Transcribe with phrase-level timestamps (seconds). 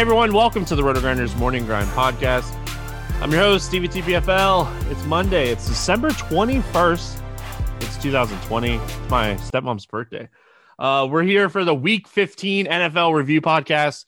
[0.00, 2.54] Hey everyone, welcome to the Roto Grinders Morning Grind Podcast.
[3.20, 4.90] I'm your host, Stevie TPFL.
[4.90, 5.50] It's Monday.
[5.50, 7.22] It's December 21st.
[7.82, 8.76] It's 2020.
[8.76, 10.30] It's my stepmom's birthday.
[10.78, 14.06] Uh, we're here for the Week 15 NFL Review Podcast.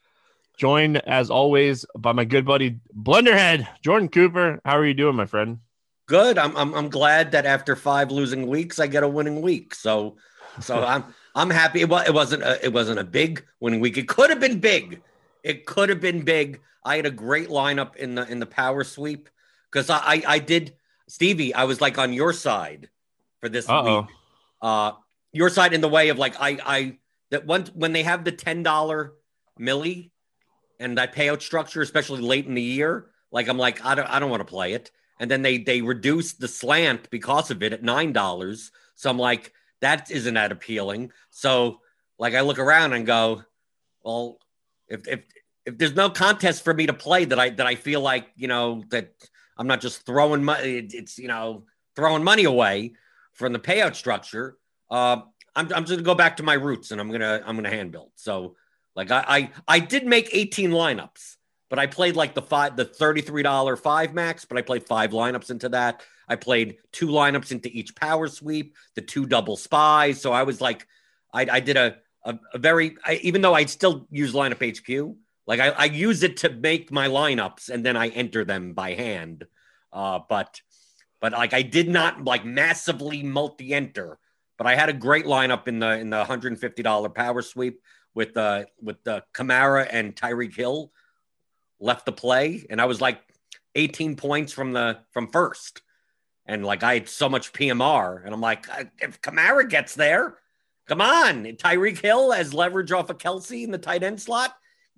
[0.56, 4.62] Joined as always by my good buddy Blenderhead Jordan Cooper.
[4.64, 5.58] How are you doing, my friend?
[6.06, 6.38] Good.
[6.38, 9.74] I'm I'm, I'm glad that after five losing weeks, I get a winning week.
[9.74, 10.16] So
[10.58, 11.82] so I'm I'm happy.
[11.82, 13.98] It, was, it wasn't a, it wasn't a big winning week.
[13.98, 15.02] It could have been big.
[15.42, 16.60] It could have been big.
[16.84, 19.28] I had a great lineup in the in the power sweep
[19.70, 20.74] because I, I, I did
[21.08, 21.54] Stevie.
[21.54, 22.88] I was like on your side
[23.40, 24.00] for this Uh-oh.
[24.00, 24.10] week.
[24.60, 24.92] Uh,
[25.32, 26.98] your side in the way of like I I
[27.30, 29.14] that once when they have the ten dollar
[29.58, 30.10] milli
[30.78, 34.18] and that payout structure, especially late in the year, like I'm like I don't I
[34.18, 34.90] don't want to play it.
[35.18, 38.70] And then they they reduced the slant because of it at nine dollars.
[38.94, 41.12] So I'm like that isn't that appealing.
[41.30, 41.80] So
[42.18, 43.42] like I look around and go,
[44.04, 44.38] well,
[44.92, 45.24] if if
[45.64, 48.48] if there's no contest for me to play that I that I feel like you
[48.48, 49.12] know that
[49.56, 51.64] I'm not just throwing money, it's you know
[51.96, 52.92] throwing money away
[53.32, 54.56] from the payout structure.
[54.90, 55.22] Uh,
[55.54, 57.92] I'm I'm just gonna go back to my roots and I'm gonna I'm gonna hand
[57.92, 58.12] build.
[58.16, 58.56] So
[58.94, 61.36] like I I, I did make 18 lineups,
[61.70, 65.50] but I played like the five the $33 five max, but I played five lineups
[65.50, 66.02] into that.
[66.28, 70.20] I played two lineups into each power sweep, the two double spies.
[70.20, 70.86] So I was like,
[71.32, 75.16] I, I did a, a, a very, I, even though I still use lineup HQ,
[75.46, 78.94] like I, I use it to make my lineups and then I enter them by
[78.94, 79.44] hand.
[79.92, 80.60] Uh, but,
[81.20, 84.18] but like I did not like massively multi enter,
[84.58, 87.80] but I had a great lineup in the, in the $150 power sweep
[88.14, 90.92] with, uh, with the Kamara and Tyreek Hill
[91.80, 92.64] left the play.
[92.70, 93.20] And I was like
[93.74, 95.82] 18 points from the, from first
[96.46, 98.66] and like I had so much PMR, and I'm like,
[99.00, 100.38] if Kamara gets there,
[100.86, 104.54] come on, Tyreek Hill as leverage off of Kelce in the tight end slot,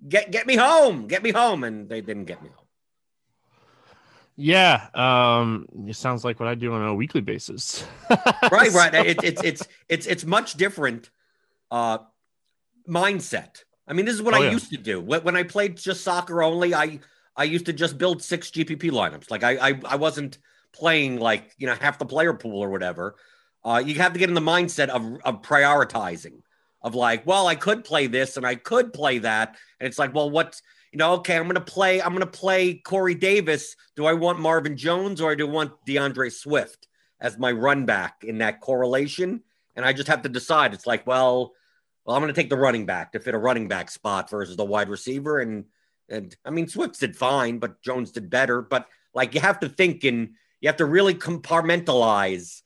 [0.07, 2.65] get get me home, get me home, and they didn't get me home.
[4.37, 7.85] Yeah, um, it sounds like what I do on a weekly basis.
[8.51, 8.93] right, right.
[8.93, 11.09] It, it's it's it's it's much different
[11.71, 11.99] uh,
[12.87, 13.63] mindset.
[13.87, 14.51] I mean, this is what Oh, I yeah.
[14.51, 16.75] used to do when, when I played just soccer only.
[16.75, 16.99] I
[17.37, 19.31] I used to just build six GPP lineups.
[19.31, 20.37] Like I I, I wasn't
[20.73, 23.15] playing like you know half the player pool or whatever.
[23.65, 26.41] Uh, you have to get in the mindset of of prioritizing.
[26.81, 30.13] Of like, well, I could play this and I could play that, and it's like,
[30.13, 30.61] well, what
[30.91, 31.13] you know?
[31.15, 32.01] Okay, I'm going to play.
[32.01, 33.75] I'm going to play Corey Davis.
[33.95, 36.87] Do I want Marvin Jones or do I want DeAndre Swift
[37.19, 39.41] as my run back in that correlation?
[39.75, 40.73] And I just have to decide.
[40.73, 41.53] It's like, well,
[42.05, 44.55] well, I'm going to take the running back to fit a running back spot versus
[44.55, 45.39] the wide receiver.
[45.39, 45.65] And
[46.07, 48.61] and I mean, Swift did fine, but Jones did better.
[48.61, 50.29] But like, you have to think and
[50.61, 52.61] you have to really compartmentalize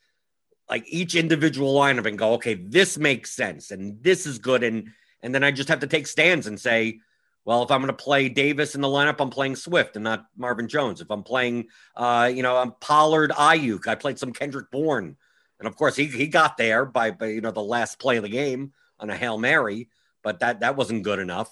[0.70, 4.64] like each individual lineup and go, okay, this makes sense and this is good.
[4.64, 4.90] And
[5.22, 7.00] and then I just have to take stands and say,
[7.46, 10.26] well, if I'm going to play Davis in the lineup, I'm playing Swift and not
[10.38, 11.02] Marvin Jones.
[11.02, 13.88] If I'm playing, uh, you know, I'm Pollard, Aiyuk.
[13.88, 15.18] I played some Kendrick Bourne,
[15.60, 18.24] and of course he he got there by, by you know the last play of
[18.24, 19.90] the game on a hail mary,
[20.24, 21.50] but that that wasn't good enough.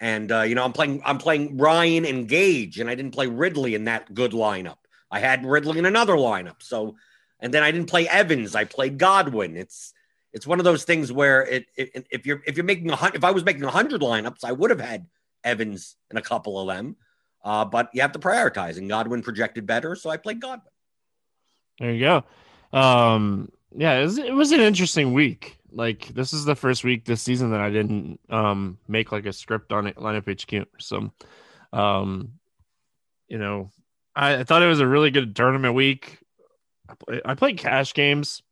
[0.00, 3.26] And uh, you know, I'm playing I'm playing Ryan and Gage, and I didn't play
[3.26, 4.78] Ridley in that good lineup.
[5.10, 6.96] I had Ridley in another lineup, so
[7.42, 8.54] and then I didn't play Evans.
[8.54, 9.56] I played Godwin.
[9.56, 9.92] It's
[10.32, 13.12] it's one of those things where it, it if you're if you're making a hun-
[13.14, 15.06] if I was making a hundred lineups, I would have had
[15.44, 16.96] Evans and a couple of them.
[17.44, 20.72] Uh, but you have to prioritize, and Godwin projected better, so I played Godwin.
[21.80, 22.78] There you go.
[22.78, 25.58] Um, yeah, it was, it was an interesting week.
[25.72, 29.32] Like this is the first week this season that I didn't um make like a
[29.32, 30.68] script on it lineup HQ.
[30.78, 31.10] So,
[31.72, 32.34] um,
[33.26, 33.70] you know,
[34.14, 36.21] I, I thought it was a really good tournament week.
[36.92, 38.42] I, play, played cash games.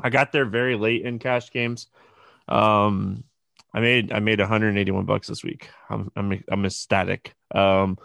[0.00, 1.88] I got there very late in cash games.
[2.48, 3.24] Um,
[3.72, 5.68] I made I made 181 bucks this week.
[5.88, 7.34] I'm I'm I'm ecstatic.
[7.54, 7.98] Um,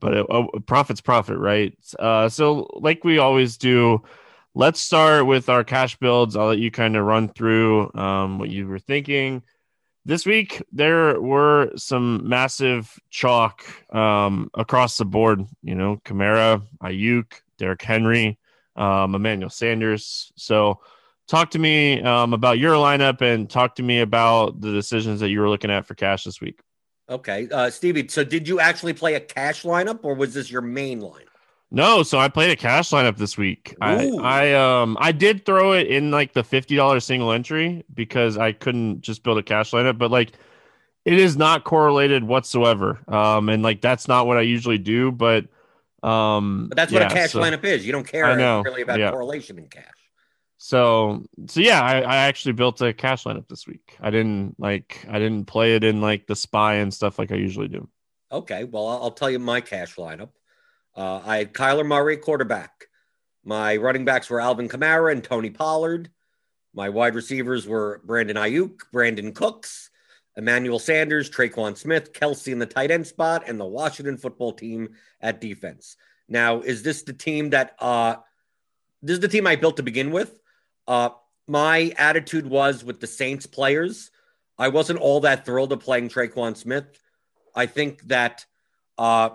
[0.00, 1.76] but it, oh, profit's profit, right?
[1.98, 4.02] Uh, so like we always do,
[4.54, 6.36] let's start with our cash builds.
[6.36, 9.42] I'll let you kind of run through um, what you were thinking.
[10.04, 13.64] This week there were some massive chalk
[13.94, 15.44] um, across the board.
[15.62, 18.38] You know, Kamara, Aiyuk, Derrick Henry,
[18.76, 20.32] um, Emmanuel Sanders.
[20.36, 20.80] So
[21.26, 25.30] talk to me um, about your lineup and talk to me about the decisions that
[25.30, 26.60] you were looking at for cash this week.
[27.08, 28.08] Okay, uh, Stevie.
[28.08, 31.22] So did you actually play a cash lineup, or was this your main lineup?
[31.70, 33.76] No, so I played a cash lineup this week.
[33.80, 38.38] I, I um I did throw it in like the fifty dollar single entry because
[38.38, 40.32] I couldn't just build a cash lineup, but like
[41.04, 43.00] it is not correlated whatsoever.
[43.08, 45.46] Um and like that's not what I usually do, but
[46.02, 47.86] um But that's what yeah, a cash so- lineup is.
[47.86, 49.10] You don't care really about yeah.
[49.10, 49.84] correlation in cash.
[50.58, 53.96] So so yeah, I, I actually built a cash lineup this week.
[54.00, 57.36] I didn't like I didn't play it in like the spy and stuff like I
[57.36, 57.88] usually do.
[58.32, 60.30] Okay, well, I'll, tell you my cash lineup.
[60.96, 62.86] Uh, I had Kyler Murray, quarterback.
[63.44, 66.10] My running backs were Alvin Kamara and Tony Pollard.
[66.74, 69.90] My wide receivers were Brandon Aiyuk, Brandin Cooks,
[70.36, 74.90] Emmanuel Sanders, Tre'Quan Smith, Kelce in the tight end spot, and the Washington football team
[75.20, 75.96] at defense.
[76.28, 78.16] Now, is this the team that uh
[79.02, 80.38] this is the team I built to begin with?
[80.86, 81.10] Uh
[81.48, 84.10] my attitude was with the Saints players,
[84.58, 86.86] I wasn't all that thrilled of playing Tre'Quan Smith.
[87.54, 88.44] I think that
[88.98, 89.30] uh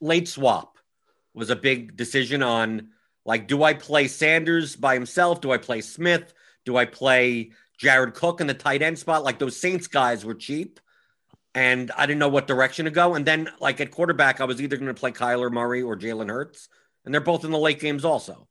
[0.00, 0.78] late swap
[1.34, 2.88] was a big decision on
[3.24, 5.40] like, do I play Sanders by himself?
[5.40, 6.32] Do I play Smith?
[6.64, 9.24] Do I play Jared Cook in the tight end spot?
[9.24, 10.78] Like those Saints guys were cheap
[11.54, 13.14] and I didn't know what direction to go.
[13.14, 16.28] And then, like at quarterback, I was either going to play Kyler Murray or Jalen
[16.28, 16.68] Hurts,
[17.04, 18.46] and they're both in the late games also.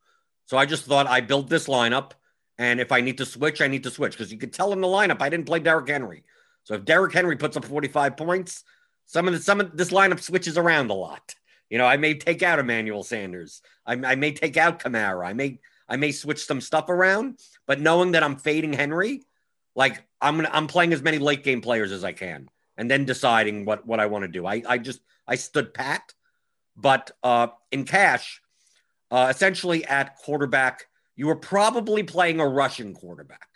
[0.46, 2.12] So I just thought I built this lineup,
[2.58, 4.82] and if I need to switch, I need to switch because you could tell in
[4.82, 6.24] the lineup I didn't play Derrick Henry.
[6.64, 8.64] So if Derrick Henry puts up 45 points,
[9.06, 11.36] some of the, some of this lineup switches around a lot.
[11.70, 13.62] You know, I may take out Emmanuel Sanders.
[13.86, 15.26] I, I may take out Kamara.
[15.26, 15.60] I may
[15.90, 19.24] I may switch some stuff around, but knowing that I'm fading Henry,
[19.76, 23.06] like I'm gonna I'm playing as many late game players as I can and then
[23.06, 24.46] deciding what what I want to do.
[24.46, 26.14] I I just I stood pat,
[26.78, 28.42] but uh, in cash,
[29.12, 33.48] uh, essentially at quarterback, you were probably playing a rushing quarterback.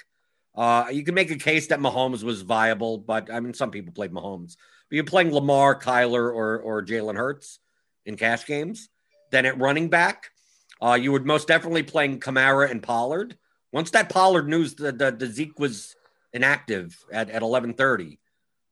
[0.55, 3.93] Uh, you can make a case that Mahomes was viable, but I mean some people
[3.93, 4.57] played Mahomes.
[4.89, 7.59] But you're playing Lamar, Kyler, or or Jalen Hurts
[8.05, 8.89] in cash games.
[9.31, 10.31] Then at running back,
[10.81, 13.37] uh, you would most definitely playing Kamara and Pollard.
[13.71, 15.95] Once that Pollard news, the, the, the Zeke was
[16.31, 18.19] inactive at, at 1130,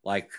[0.03, 0.29] like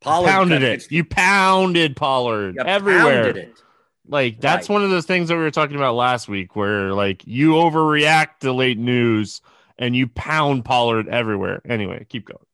[0.00, 0.90] Pollard pounded it.
[0.90, 3.24] You pounded Pollard everywhere.
[3.24, 3.62] Pounded it.
[4.08, 4.74] Like that's right.
[4.74, 8.40] one of those things that we were talking about last week, where like you overreact
[8.40, 9.40] to late news
[9.78, 11.62] and you pound Pollard everywhere.
[11.68, 12.44] Anyway, keep going.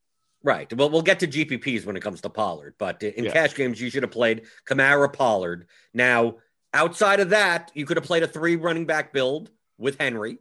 [0.43, 0.73] Right.
[0.73, 3.33] Well, we'll get to GPPs when it comes to Pollard, but in yeah.
[3.33, 5.67] cash games, you should have played Kamara Pollard.
[5.93, 6.37] Now,
[6.73, 10.39] outside of that, you could have played a three running back build with Henry.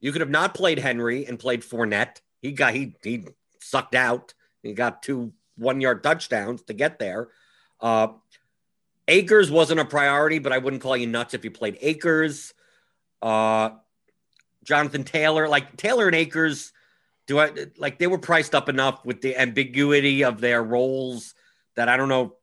[0.00, 2.20] You could have not played Henry and played Fournette.
[2.40, 3.24] He got he he
[3.60, 4.34] sucked out.
[4.62, 7.28] He got two one yard touchdowns to get there.
[7.80, 8.08] Uh,
[9.08, 12.52] Akers wasn't a priority, but I wouldn't call you nuts if you played Akers.
[13.22, 13.70] Uh,
[14.64, 16.72] Jonathan Taylor, like Taylor and Akers,
[17.26, 21.34] do I like they were priced up enough with the ambiguity of their roles
[21.76, 22.36] that I don't know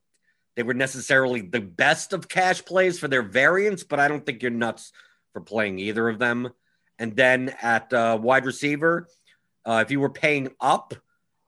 [0.56, 4.42] they were necessarily the best of cash plays for their variants, but I don't think
[4.42, 4.90] you're nuts
[5.32, 6.50] for playing either of them.
[6.98, 9.06] And then at uh, wide receiver,
[9.66, 10.94] uh, if you were paying up,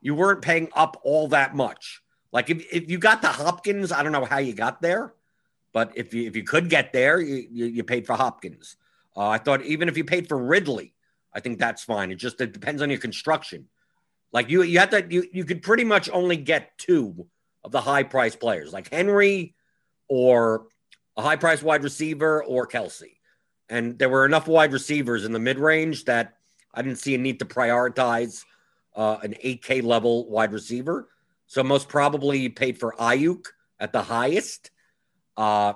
[0.03, 2.03] you weren't paying up all that much.
[2.33, 5.15] Like if, if you got the Hopkins, I don't know how you got there,
[5.73, 8.77] but if you if you could get there, you, you, you paid for Hopkins.
[9.17, 10.93] Uh, I thought even if you paid for Ridley,
[11.33, 12.11] I think that's fine.
[12.11, 13.69] It just it depends on your construction.
[14.33, 17.27] Like you you have to you you could pretty much only get two
[17.65, 19.55] of the high price players, like Henry
[20.09, 20.67] or
[21.17, 23.17] a high price wide receiver or Kelce.
[23.69, 26.35] And there were enough wide receivers in the mid range that
[26.73, 28.45] I didn't see a need to prioritize
[28.97, 31.09] uh, an 8K level wide receiver.
[31.47, 33.47] So most probably you paid for Aiyuk
[33.81, 34.71] at the highest.
[35.37, 35.75] Uh,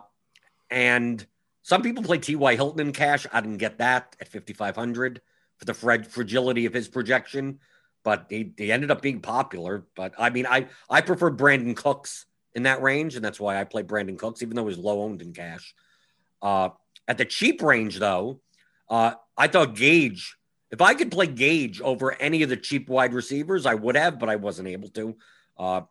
[0.71, 1.25] and
[1.63, 2.57] some people play T.Y.
[2.57, 3.27] Hilton in cash.
[3.33, 5.21] I didn't get that at 5,500
[5.59, 7.61] for the fragility of his projection,
[8.05, 9.87] but he, he ended up being popular.
[9.95, 13.65] But I mean, I, I prefer Brandin Cooks in that range, and that's why I
[13.65, 15.75] play Brandin Cooks, even though he's low owned in cash.
[16.41, 16.71] Uh,
[17.09, 18.41] at the cheap range, though,
[18.89, 20.37] uh, I thought Gage
[20.73, 24.19] if I could play Gage over any of the cheap wide receivers, I would have,
[24.19, 25.17] but I wasn't able to.
[25.59, 25.83] Uh,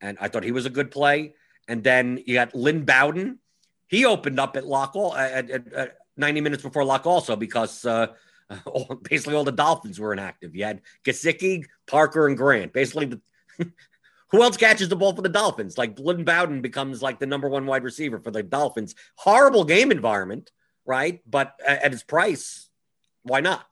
[0.00, 1.34] and I thought he was a good play.
[1.68, 3.38] And then you got Lynn Bowden.
[3.86, 7.84] He opened up at lock all at, at, at 90 minutes before lock also because
[7.86, 8.08] uh,
[8.66, 10.54] all, basically all the Dolphins were inactive.
[10.54, 12.72] You had Gesicki, Parker, and Grant.
[12.72, 13.20] Basically, the,
[14.30, 15.78] who else catches the ball for the Dolphins?
[15.78, 18.94] Like Lynn Bowden becomes like the number one wide receiver for the Dolphins.
[19.16, 20.50] Horrible game environment,
[20.84, 21.20] right?
[21.28, 22.68] But at, his price,
[23.22, 23.64] why not?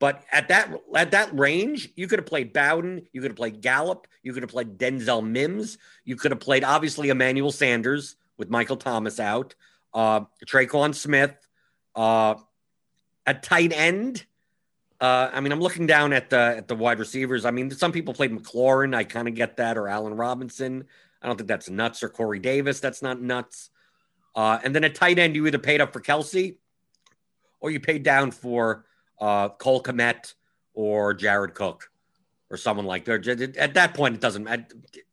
[0.00, 3.60] But at that at that range, you could have played Bowden, you could have played
[3.60, 8.48] Gallup, you could have played Denzel Mims, you could have played obviously Emmanuel Sanders with
[8.48, 9.56] Michael Thomas out,
[9.92, 11.34] uh, Tre'Quan Smith,
[11.96, 12.36] uh,
[13.28, 14.24] at tight end.
[15.00, 17.44] Uh, I mean, I'm looking down at the at the wide receivers.
[17.44, 18.96] I mean, some people played McLaurin.
[18.96, 20.84] I kind of get that, or Allen Robinson.
[21.22, 22.80] I don't think that's nuts, or Corey Davis.
[22.80, 23.70] That's not nuts.
[24.34, 26.56] Uh, and then at tight end, you either paid up for Kelce,
[27.60, 28.86] or you paid down for
[29.20, 30.34] uh, Cole Kmet
[30.74, 31.90] or Jared Cook
[32.50, 33.54] or someone like that.
[33.58, 34.64] At that point, it doesn't matter.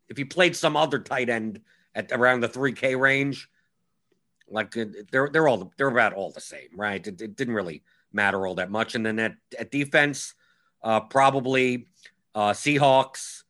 [0.08, 1.62] If you played some other tight end
[1.94, 3.50] at around the 3K range,
[4.48, 4.76] like
[5.12, 7.06] they're they're all they're about all the same, right?
[7.06, 7.84] It, it didn't really
[8.16, 8.96] matter all that much.
[8.96, 10.34] And then at, at defense,
[10.82, 11.88] uh, probably
[12.34, 13.44] uh, Seahawks,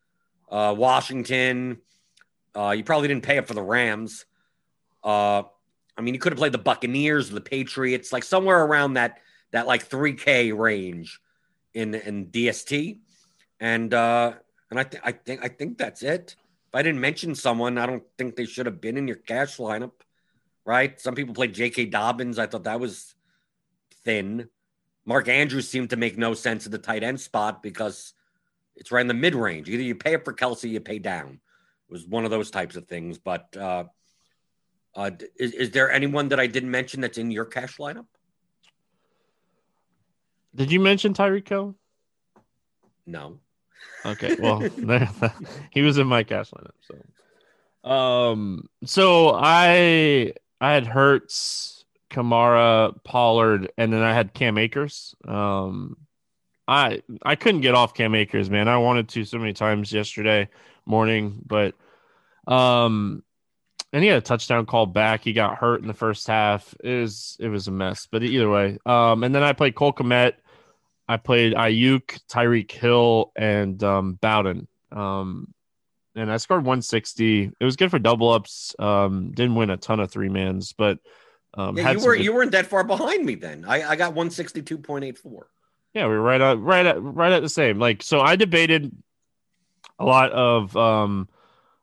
[0.50, 1.82] uh, Washington,
[2.56, 4.26] Uh, you probably didn't pay up for the Rams.
[5.04, 5.44] Uh,
[5.98, 9.20] I mean, you could have played the Buccaneers, the Patriots, like somewhere around that
[9.52, 11.20] that like three K range
[11.74, 13.00] in in DST,
[13.60, 14.34] and uh,
[14.72, 16.36] and I think I think I think that's it.
[16.68, 19.58] If I didn't mention someone, I don't think they should have been in your cash
[19.58, 19.92] lineup,
[20.64, 21.00] right?
[21.00, 21.88] Some people played J.K.
[21.88, 22.40] Dobbins.
[22.40, 23.16] I thought that was
[24.04, 24.48] thin.
[25.06, 28.14] Mark Andrews seemed to make no sense at the tight end spot because
[28.76, 29.70] it's right in the mid range.
[29.70, 31.40] Either you pay up for Kelce, you pay down.
[31.90, 33.18] It was one of those types of things.
[33.18, 33.86] But uh,
[34.96, 38.06] uh, is, is there anyone that I didn't mention that's in your cash lineup?
[40.56, 41.76] Did you mention Tyreek Hill?
[43.06, 43.40] No.
[44.06, 44.60] Okay, well,
[45.72, 46.72] he was in my cash lineup.
[47.84, 51.75] So, um, so I I had Hurts,
[52.10, 55.16] Kamara, Pollard, and then I had Cam Akers.
[55.28, 55.98] Um,
[56.68, 58.68] I I couldn't get off Cam Akers, man.
[58.68, 60.50] I wanted to so many times yesterday
[60.86, 61.76] morning, but
[62.48, 63.24] um,
[63.94, 65.24] and he had a touchdown call back.
[65.24, 66.76] He got hurt in the first half.
[66.84, 68.78] It was it was a mess, but either way.
[68.86, 70.34] Um, and then I played Cole Kmet.
[71.08, 74.68] I played Aiyuk, Tyreek Hill, and um, Bowden.
[74.92, 75.54] Um,
[76.16, 77.52] and I scored 160.
[77.60, 78.76] It was good for double ups.
[78.80, 81.00] Um, didn't win a ton of three mans, but
[81.56, 82.24] um, yeah, you were good...
[82.24, 83.66] you weren't that far behind me then.
[83.66, 85.44] I, I got 162.84.
[85.94, 87.80] Yeah, we were right at right at right at the same.
[87.80, 88.92] Like so, I debated
[89.98, 91.30] a lot of um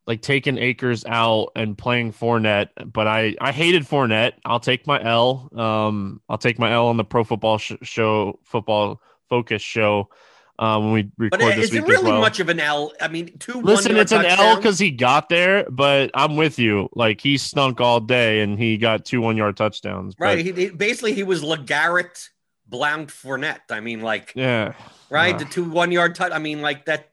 [0.07, 4.33] like taking Akers out and playing Fournette, but I I hated Fournette.
[4.45, 5.49] I'll take my L.
[5.55, 10.11] Um, I'll take my L on the Pro Football sh- Show football focus show.
[10.59, 12.21] Um, when we record but this is week it really well.
[12.21, 12.93] much of an L?
[13.01, 13.61] I mean, two.
[13.63, 16.89] Listen, it's an L because he got there, but I'm with you.
[16.95, 20.15] Like he stunk all day, and he got two one yard touchdowns.
[20.15, 20.39] but- right.
[20.45, 22.29] He, he- basically he was Legarrette
[22.69, 23.61] Blount Fournette.
[23.71, 24.75] I mean, like yeah.
[25.11, 26.33] right, Uh, the two one yard touch.
[26.33, 27.09] I mean, like that.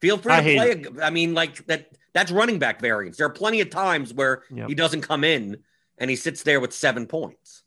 [0.00, 0.54] Feel free I to
[0.90, 1.02] play.
[1.02, 1.88] I mean, like that.
[2.14, 3.16] That's running back variance.
[3.18, 4.68] There are plenty of times where Yep.
[4.68, 5.58] he doesn't come in
[5.98, 7.62] and he sits there with seven points.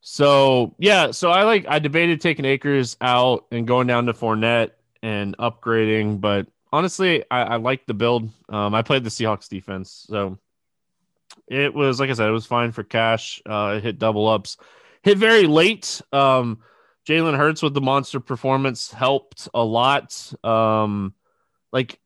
[0.00, 4.70] So yeah, so I like I debated taking Akers out and going down to Fournette
[5.02, 8.30] and upgrading, but honestly, I, I like the build.
[8.48, 10.38] Um, I played the Seahawks defense, so
[11.46, 13.42] it was like I said, it was fine for cash.
[13.44, 14.56] Uh, it hit double ups,
[15.02, 16.00] hit very late.
[16.12, 16.58] Um,
[17.06, 20.32] Jalen Hurts with the monster performance helped a lot.
[20.44, 21.14] Um,
[21.72, 21.98] like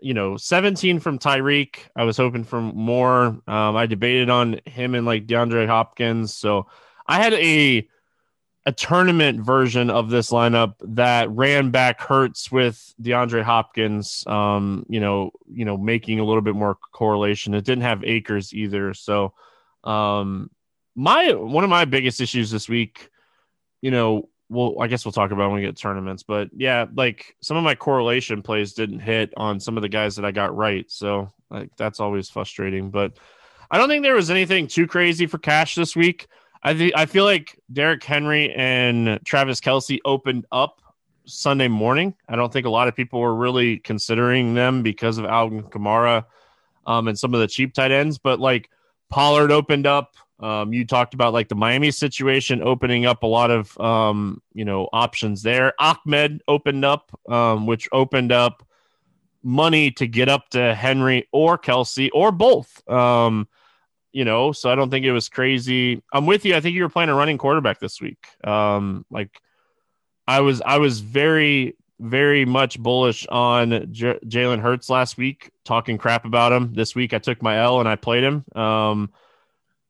[0.00, 1.76] you know, 17 from Tyreek.
[1.96, 3.40] I was hoping for more.
[3.46, 6.34] Um, I debated on him and like DeAndre Hopkins.
[6.34, 6.66] So
[7.06, 7.88] I had a
[8.66, 14.24] a tournament version of this lineup that ran back Hurts with DeAndre Hopkins.
[14.26, 17.54] Um, you know, you know, making a little bit more correlation.
[17.54, 18.94] It didn't have Akers either.
[18.94, 19.34] So,
[19.84, 20.50] um,
[20.94, 23.10] my one of my biggest issues this week,
[23.82, 27.36] you know, well, I guess we'll talk about when we get tournaments, but yeah, like
[27.40, 30.56] some of my correlation plays didn't hit on some of the guys that I got
[30.56, 30.90] right.
[30.90, 33.12] So like that's always frustrating, but
[33.70, 36.28] I don't think there was anything too crazy for cash this week.
[36.64, 40.80] I I feel like Derrick Henry and Travis Kelce opened up
[41.26, 42.14] Sunday morning.
[42.28, 46.24] I don't think a lot of people were really considering them because of Alvin Kamara
[46.86, 48.70] um, and some of the cheap tight ends, but like
[49.10, 50.16] Pollard opened up.
[50.40, 54.64] Um, you talked about like the Miami situation opening up a lot of um, you
[54.64, 55.72] know options there.
[55.78, 58.66] Ahmed opened up, um, which opened up
[59.42, 62.86] money to get up to Henry or Kelce or both.
[62.88, 63.46] Um,
[64.14, 66.00] you know, so I don't think it was crazy.
[66.12, 66.54] I'm with you.
[66.54, 68.24] I think you were playing a running quarterback this week.
[68.44, 69.40] Um, like
[70.26, 75.98] I was, I was very, very much bullish on J- Jalen Hurts last week, talking
[75.98, 76.74] crap about him.
[76.74, 78.44] This week, I took my L and I played him.
[78.54, 79.12] Um,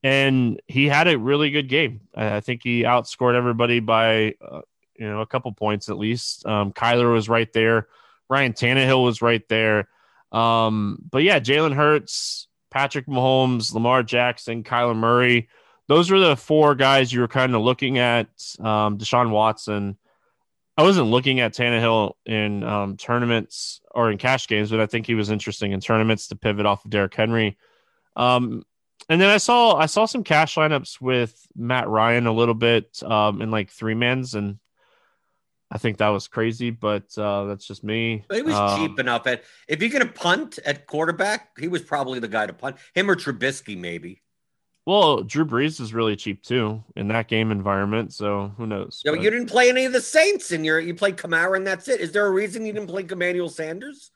[0.02, 2.00] and he had a really good game.
[2.14, 4.62] I, I think he outscored everybody by, uh,
[4.96, 6.46] you know, a couple points at least.
[6.46, 7.88] Um, Kyler was right there.
[8.30, 9.88] Ryan Tannehill was right there.
[10.32, 15.48] Um, but yeah, Jalen Hurts, Patrick Mahomes, Lamar Jackson, Kyler Murray.
[15.86, 18.26] Those were the four guys you were kind of looking at.
[18.58, 19.96] Um, Deshaun Watson.
[20.76, 25.06] I wasn't looking at Tannehill in um, tournaments or in cash games, but I think
[25.06, 27.56] he was interesting in tournaments to pivot off of Derrick Henry.
[28.16, 28.64] Um,
[29.08, 33.00] and then I saw I saw some cash lineups with Matt Ryan a little bit
[33.04, 34.58] um, in like three mans, and
[35.74, 38.24] I think that was crazy, but uh, that's just me.
[38.28, 41.82] But he was Um, cheap enough at if you're gonna punt at quarterback, he was
[41.82, 42.76] probably the guy to punt.
[42.94, 44.22] Him or Trubisky, maybe.
[44.86, 49.02] Well, Drew Brees is really cheap too in that game environment, so who knows?
[49.04, 51.56] Yeah, but But- you didn't play any of the Saints, and you you played Kamara,
[51.56, 52.00] and that's it.
[52.00, 54.12] Is there a reason you didn't play Emmanuel Sanders?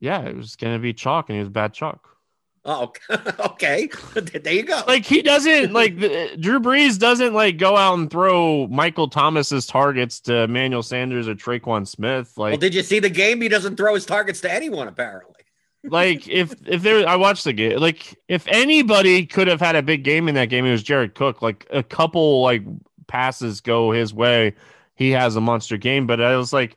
[0.00, 2.16] yeah, it was gonna be chalk, and he was bad chalk.
[2.64, 2.92] Oh,
[3.40, 3.88] okay.
[4.14, 4.82] there you go.
[4.86, 10.20] Like he doesn't like Drew Brees doesn't like go out and throw Michael Thomas's targets
[10.22, 12.36] to Emmanuel Sanders or Tre'Quan Smith.
[12.36, 13.40] Like well, did you see the game?
[13.40, 15.40] He doesn't throw his targets to anyone, apparently.
[15.84, 17.78] like if if there, I watched the game.
[17.78, 21.14] Like if anybody could have had a big game in that game, it was Jared
[21.14, 21.40] Cook.
[21.40, 22.62] Like a couple like
[23.06, 24.54] passes go his way,
[24.94, 26.06] he has a monster game.
[26.06, 26.76] But I was like,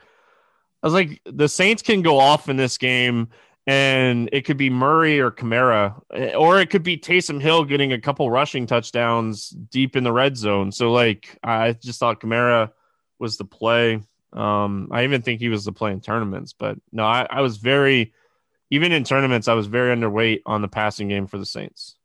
[0.81, 3.27] I was like, the Saints can go off in this game,
[3.65, 6.01] and it could be Murray or Kamara,
[6.37, 10.35] or it could be Taysom Hill getting a couple rushing touchdowns deep in the red
[10.37, 10.71] zone.
[10.71, 12.71] So like, I just thought Kamara
[13.19, 14.01] was the play.
[14.33, 17.57] Um, I even think he was the play in tournaments, but no, I, I was
[17.57, 18.13] very
[18.73, 21.95] even in tournaments, I was very underweight on the passing game for the Saints.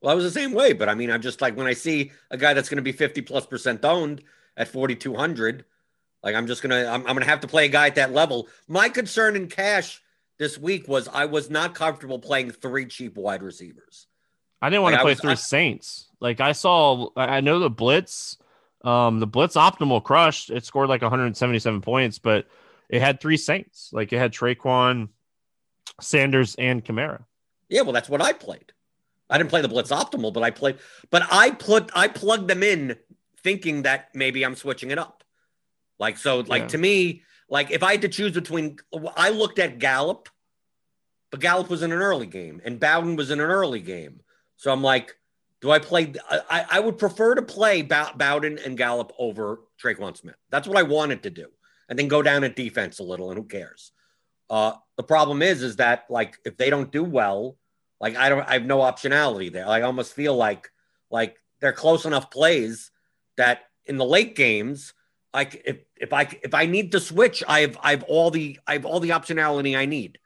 [0.00, 2.12] Well, I was the same way, but I mean, I'm just like when I see
[2.30, 4.22] a guy that's going to be 50 plus percent owned
[4.56, 5.64] at 4,200,
[6.22, 8.46] like I'm just gonna, I'm, I'm gonna have to play a guy at that level.
[8.68, 10.00] My concern in cash
[10.38, 14.06] this week was I was not comfortable playing three cheap wide receivers.
[14.60, 16.08] I didn't want like to play was, three I, Saints.
[16.20, 18.38] Like I saw, I know the blitz,
[18.82, 20.50] um, the blitz optimal crushed.
[20.50, 22.46] It scored like 177 points, but
[22.88, 23.90] it had three Saints.
[23.92, 25.08] Like it had Tre'Quan,
[26.00, 27.24] Sanders and Kamara.
[27.68, 28.72] Yeah, well, that's what I played.
[29.28, 30.78] I didn't play the blitz optimal, but I played.
[31.10, 32.96] But I put I plugged them in,
[33.42, 35.24] thinking that maybe I'm switching it up.
[35.98, 36.68] Like so, like yeah.
[36.68, 38.78] to me, like if I had to choose between,
[39.16, 40.28] I looked at Gallup,
[41.30, 44.20] but Gallup was in an early game, and Bowden was in an early game.
[44.56, 45.16] So I'm like,
[45.60, 46.12] do I play?
[46.30, 50.36] I, I would prefer to play Bowden and Gallup over Tre'Quan Smith.
[50.50, 51.48] That's what I wanted to do,
[51.88, 53.92] and then go down at defense a little, and who cares?
[54.50, 57.56] Uh, the problem is, is that like if they don't do well,
[58.00, 59.66] like I don't, I have no optionality there.
[59.66, 60.70] I almost feel like
[61.10, 62.90] like they're close enough plays
[63.36, 64.93] that in the late games,
[65.34, 68.58] like if if I if I need to switch, I have I have all the
[68.66, 70.18] I have all the optionality I need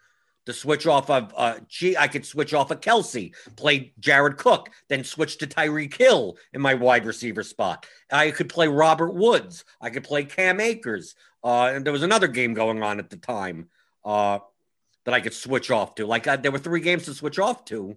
[0.45, 4.71] to switch off of uh gee, I could switch off of Kelce, play Jared Cook,
[4.89, 7.87] then switch to Tyreek Hill in my wide receiver spot.
[8.13, 11.15] I could play Robert Woods, I could play Cam Akers.
[11.43, 13.69] Uh, and there was another game going on at the time
[14.05, 14.41] uh,
[15.05, 16.07] that I could switch off to.
[16.07, 17.97] Like I, there were three games to switch off to.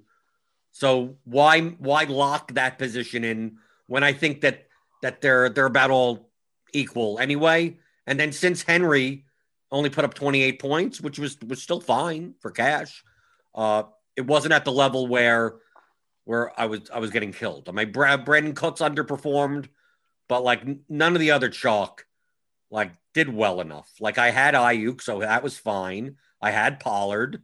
[0.71, 4.67] So why why lock that position in when I think that
[5.01, 6.30] that they're they're about all
[6.73, 7.77] equal anyway?
[8.07, 9.25] And then since Henry
[9.71, 13.03] only put up 28 points, which was was still fine for cash,
[13.55, 13.83] uh,
[14.15, 15.55] it wasn't at the level where
[16.25, 17.69] where I was I was getting killed.
[17.69, 19.67] I mean, Brandin Cooks underperformed,
[20.27, 22.05] but like none of the other chalk
[22.69, 23.89] like did well enough.
[23.99, 26.15] Like I had Aiyuk, so that was fine.
[26.41, 27.41] I had Pollard,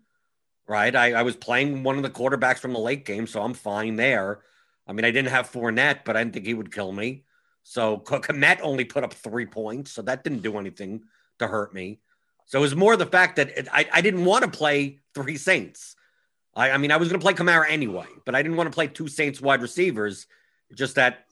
[0.68, 0.96] right?
[0.96, 3.96] I, I was playing one of the quarterbacks from the late game, so I'm fine
[3.96, 4.40] there.
[4.88, 7.26] I mean, I didn't have Fournette, but I didn't think he would kill me.
[7.70, 11.04] So Kmet only put up three points, so that didn't do anything
[11.40, 12.00] to hurt me.
[12.46, 15.36] So it was more the fact that it, I, I didn't want to play three
[15.36, 15.98] Saints.
[16.56, 18.74] I, I mean, I was going to play Kamara anyway, but I didn't want to
[18.74, 20.28] play two Saints wide receivers.
[20.74, 21.26] Just that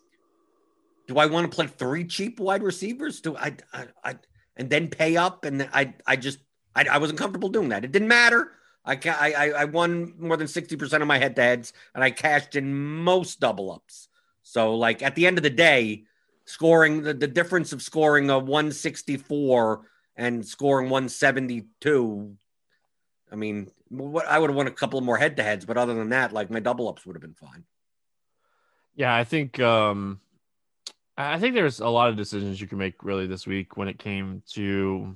[1.08, 3.22] do I want to play three cheap wide receivers?
[3.22, 4.16] Do I, I, I
[4.58, 5.46] and then pay up?
[5.46, 6.40] And I, I just,
[6.76, 7.86] I, I wasn't comfortable doing that.
[7.86, 8.52] It didn't matter.
[8.84, 12.58] I, I, I won more than 60% of my head to heads and I cashed
[12.58, 14.10] in most double ups.
[14.44, 16.04] So, like, at the end of the day,
[16.46, 19.82] scoring the, the difference of scoring a 164
[20.16, 22.36] and scoring 172,
[23.32, 25.94] I mean, what I would have won a couple more head to heads, but other
[25.94, 27.64] than that, like, my double ups would have been fine.
[28.96, 30.22] Yeah, I think, um,
[31.18, 34.00] I think there's a lot of decisions you can make really this week when it
[34.00, 35.16] came to,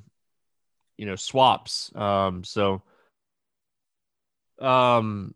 [0.98, 1.94] you know, swaps.
[1.96, 2.82] Um, so,
[4.60, 5.34] um,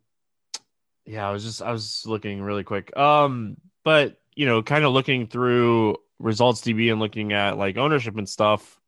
[1.05, 2.95] yeah, I was just I was looking really quick.
[2.95, 8.17] Um, but you know, kind of looking through results DB and looking at like ownership
[8.17, 8.79] and stuff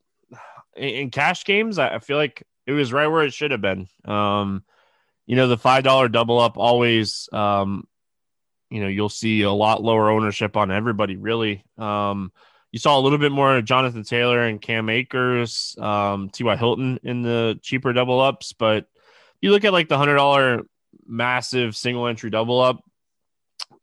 [0.75, 3.61] in, in cash games, I, I feel like it was right where it should have
[3.61, 3.87] been.
[4.05, 4.63] Um,
[5.25, 7.87] you know, the five dollar double up always um
[8.69, 11.63] you know you'll see a lot lower ownership on everybody really.
[11.77, 12.31] Um,
[12.71, 16.57] you saw a little bit more Jonathan Taylor and Cam Akers, um, T.Y.
[16.57, 18.87] Hilton in the cheaper double ups, but
[19.39, 20.63] you look at like the hundred dollar
[21.07, 22.83] massive single entry double up,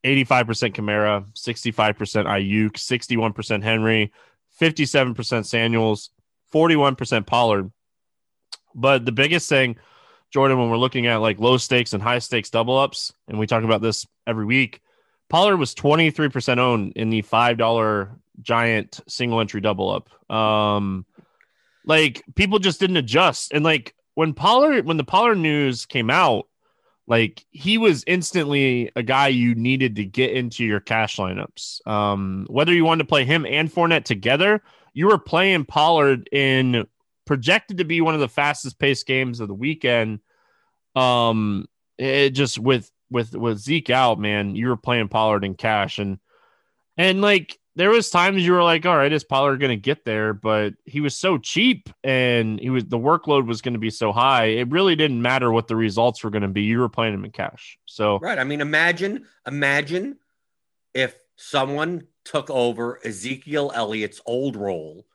[0.04, 4.12] 85% Kamara, 65% Aiyuk, 61% Henry,
[4.60, 6.10] 57% Samuels,
[6.52, 7.70] 41% Pollard.
[8.74, 9.76] But the biggest thing
[10.32, 13.46] Jordan, when we're looking at like low stakes and high stakes double ups, and we
[13.46, 14.80] talk about this every week,
[15.28, 20.34] Pollard was 23% owned in the $5 giant single entry double up.
[20.34, 21.04] Um,
[21.84, 23.52] like people just didn't adjust.
[23.52, 26.48] And like when Pollard, when the Pollard news came out,
[27.06, 31.86] like he was instantly a guy you needed to get into your cash lineups.
[31.86, 34.62] Um, whether you wanted to play him and Fournette together,
[34.94, 36.86] you were playing Pollard in
[37.26, 40.20] projected to be one of the fastest paced games of the weekend.
[40.94, 41.66] Um,
[41.98, 46.18] it just with with with Zeke out, man, you were playing Pollard in cash and
[46.96, 50.04] and like there was times you were like, all right, is Pollard going to get
[50.04, 50.34] there?
[50.34, 54.12] But he was so cheap and he was the workload was going to be so
[54.12, 54.44] high.
[54.44, 56.62] It really didn't matter what the results were going to be.
[56.62, 57.78] You were playing him in cash.
[57.86, 58.38] So right.
[58.38, 60.18] I mean, imagine, imagine
[60.92, 65.06] if someone took over Ezekiel Elliott's old role,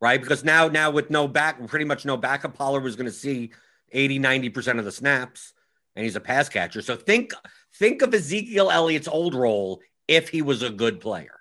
[0.00, 0.20] right?
[0.20, 3.52] Because now, now with no back, pretty much no backup, Pollard was going to see
[3.92, 5.54] 80, 90% of the snaps,
[5.94, 6.82] and he's a pass catcher.
[6.82, 7.32] So think,
[7.74, 11.37] think of Ezekiel Elliott's old role if he was a good player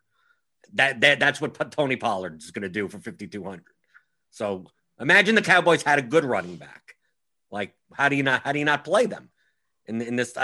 [0.78, 3.64] that, that that's what Tony Pollard is going to do for 5200.
[4.32, 4.66] So
[5.00, 6.96] imagine the Cowboys had a good running back.
[7.52, 9.30] Like how do you not how do you not play them
[9.86, 10.36] in in this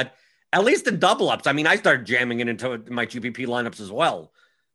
[0.53, 1.47] at least in double ups?
[1.47, 4.31] I mean, I started jamming it into my GPP lineups as well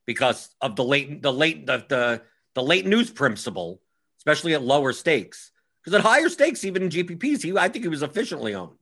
[0.06, 2.22] because of the late the late the the,
[2.54, 3.80] the late news principle,
[4.18, 5.52] especially at lower stakes.
[5.80, 8.76] Because at higher stakes, even in GPPs, he I think he was efficiently owned.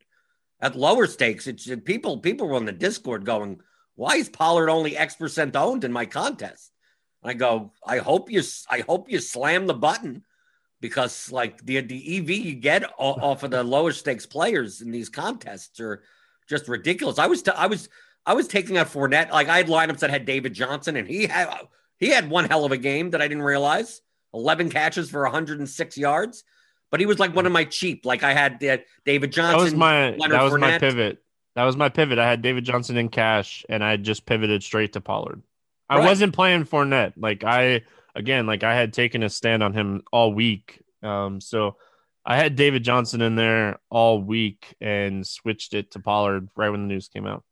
[0.59, 3.61] At lower stakes, it's people people were on the Discord going,
[3.97, 6.71] why is Pollard only X percent owned in my contest?
[7.25, 10.23] I go, I hope you, I hope you slam the button
[10.81, 15.09] because like the the EV you get off of the lower stakes players in these
[15.09, 16.03] contests are
[16.49, 17.19] just ridiculous.
[17.19, 17.89] I was, t- I was,
[18.25, 19.33] I was taking out Fournette.
[19.33, 21.49] Like I had lineups that had David Johnson, and he had
[21.99, 24.03] he had one hell of a game that I didn't realize.
[24.35, 26.45] Eleven catches for 106 yards,
[26.91, 28.05] but he was like one of my cheap.
[28.05, 29.59] Like I had uh, David Johnson.
[29.59, 30.61] That was my Leonard that was Fournette.
[30.61, 31.19] my pivot.
[31.57, 32.19] That was my pivot.
[32.19, 35.43] I had David Johnson in cash, and I just pivoted straight to Pollard.
[35.89, 36.05] I right.
[36.05, 37.15] wasn't playing Fournette.
[37.17, 37.83] Like I
[38.15, 40.83] again, like I had taken a stand on him all week.
[41.03, 41.77] Um, so
[42.27, 46.83] I had David Johnson in there all week and switched it to Pollard right when
[46.83, 47.43] the news came out.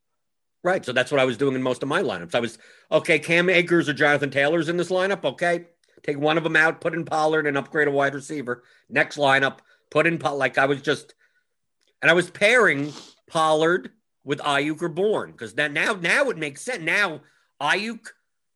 [0.62, 0.84] Right.
[0.84, 2.34] So that's what I was doing in most of my lineups.
[2.34, 2.58] I was
[2.92, 3.18] okay.
[3.18, 5.24] Cam Akers or Jonathan Taylor's in this lineup.
[5.24, 5.64] Okay,
[6.02, 8.64] take one of them out, put in Pollard, and upgrade a wide receiver.
[8.90, 11.14] Next lineup, put in like I was just,
[12.02, 12.92] and I was pairing
[13.28, 13.90] Pollard
[14.24, 16.82] with Aiyuk or Bourne because then now now it makes sense.
[16.82, 17.20] Now
[17.60, 18.08] Aiyuk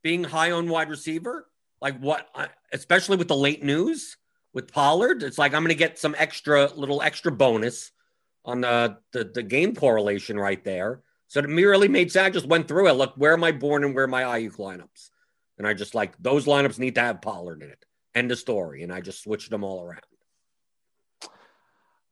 [0.03, 1.47] being high on wide receiver,
[1.81, 2.29] like what,
[2.73, 4.17] especially with the late news
[4.53, 7.93] with Pollard, it's like I'm going to get some extra little extra bonus
[8.45, 11.03] on the, the the game correlation right there.
[11.29, 12.27] So it merely made sense.
[12.27, 12.95] I just went through it.
[12.95, 15.11] Look, where am I born and where my Aiyuk lineups?
[15.59, 17.85] And I just like those lineups need to have Pollard in it.
[18.15, 18.83] End of story.
[18.83, 20.01] And I just switched them all around.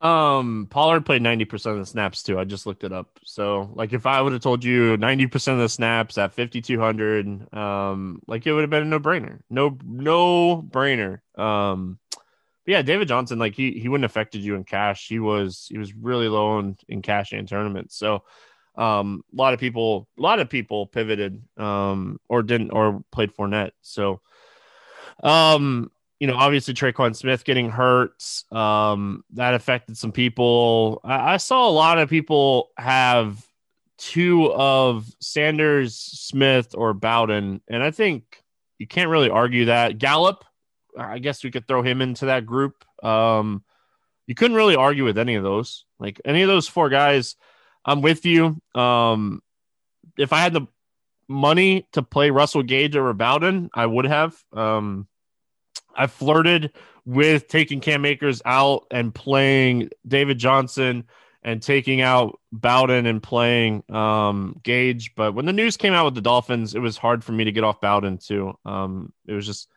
[0.00, 2.38] Um, Pollard played 90% of the snaps too.
[2.38, 3.18] I just looked it up.
[3.24, 8.20] So, like, if I would have told you 90% of the snaps at 5,200, um,
[8.26, 9.40] like it would have been a no brainer.
[9.48, 11.20] No, no brainer.
[11.38, 15.08] Um, but yeah, David Johnson, like, he, he wouldn't have affected you in cash.
[15.08, 17.96] He was, he was really low in, in cash and tournaments.
[17.96, 18.24] So,
[18.76, 23.34] um, a lot of people, a lot of people pivoted, um, or didn't, or played
[23.34, 23.70] Fournette.
[23.80, 24.20] So,
[25.22, 31.00] um, you know, obviously Tre'Quan Smith getting hurt, um, that affected some people.
[31.04, 33.46] I, I, saw a lot of people have
[33.98, 38.42] two of Sanders, Smith, or Bowden, and I think
[38.78, 39.98] you can't really argue that.
[39.98, 40.44] Gallup,
[40.98, 42.84] I guess we could throw him into that group.
[43.02, 43.62] Um,
[44.26, 45.84] you couldn't really argue with any of those.
[45.98, 47.36] Like any of those four guys,
[47.84, 48.60] I'm with you.
[48.74, 49.42] Um,
[50.18, 50.66] if I had the
[51.28, 54.36] money to play Russell Gage over Bowden, I would have.
[54.52, 55.08] Um,
[55.96, 56.72] I flirted
[57.04, 61.04] with taking Cam Akers out and playing David Johnson
[61.42, 65.14] and taking out Bowden and playing um, Gage.
[65.14, 67.52] But when the news came out with the Dolphins, it was hard for me to
[67.52, 68.58] get off Bowden too.
[68.64, 69.68] Um, it was just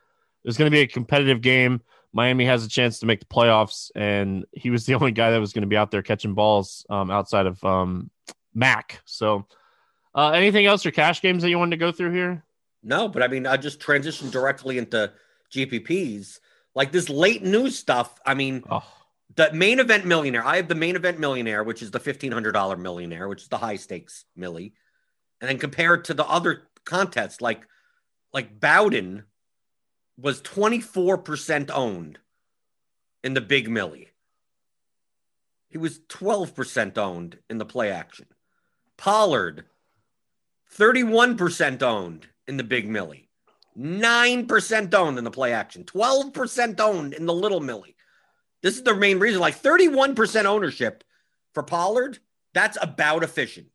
[0.44, 1.82] it was going to be a competitive game.
[2.12, 5.40] Miami has a chance to make the playoffs, and he was the only guy that
[5.40, 8.10] was going to be out there catching balls um, outside of um,
[8.54, 9.02] Mac.
[9.06, 9.46] So,
[10.16, 12.44] uh, anything else or cash games that you wanted to go through here?
[12.82, 15.12] No, but I mean, I just transitioned directly into
[15.52, 16.40] GPPs.
[16.76, 18.20] Like this late news stuff.
[18.26, 18.84] I mean, oh.
[19.36, 20.46] the main event millionaire.
[20.46, 23.48] I have the main event millionaire, which is the fifteen hundred dollar millionaire, which is
[23.48, 24.74] the high stakes millie,
[25.42, 27.62] and then compared to the other contests, like
[28.34, 29.24] like Bowden
[30.18, 32.20] was twenty four percent owned
[33.24, 34.10] in the big millie.
[35.70, 38.28] He was twelve percent owned in the play action.
[38.98, 39.66] Pollard,
[40.70, 43.29] thirty one percent owned in the big millie.
[43.78, 47.96] 9% owned in the play action, 12% owned in the little millie.
[48.62, 49.40] This is the main reason.
[49.40, 51.04] Like 31% ownership
[51.54, 52.20] for Pollard,
[52.54, 53.68] that's about efficient.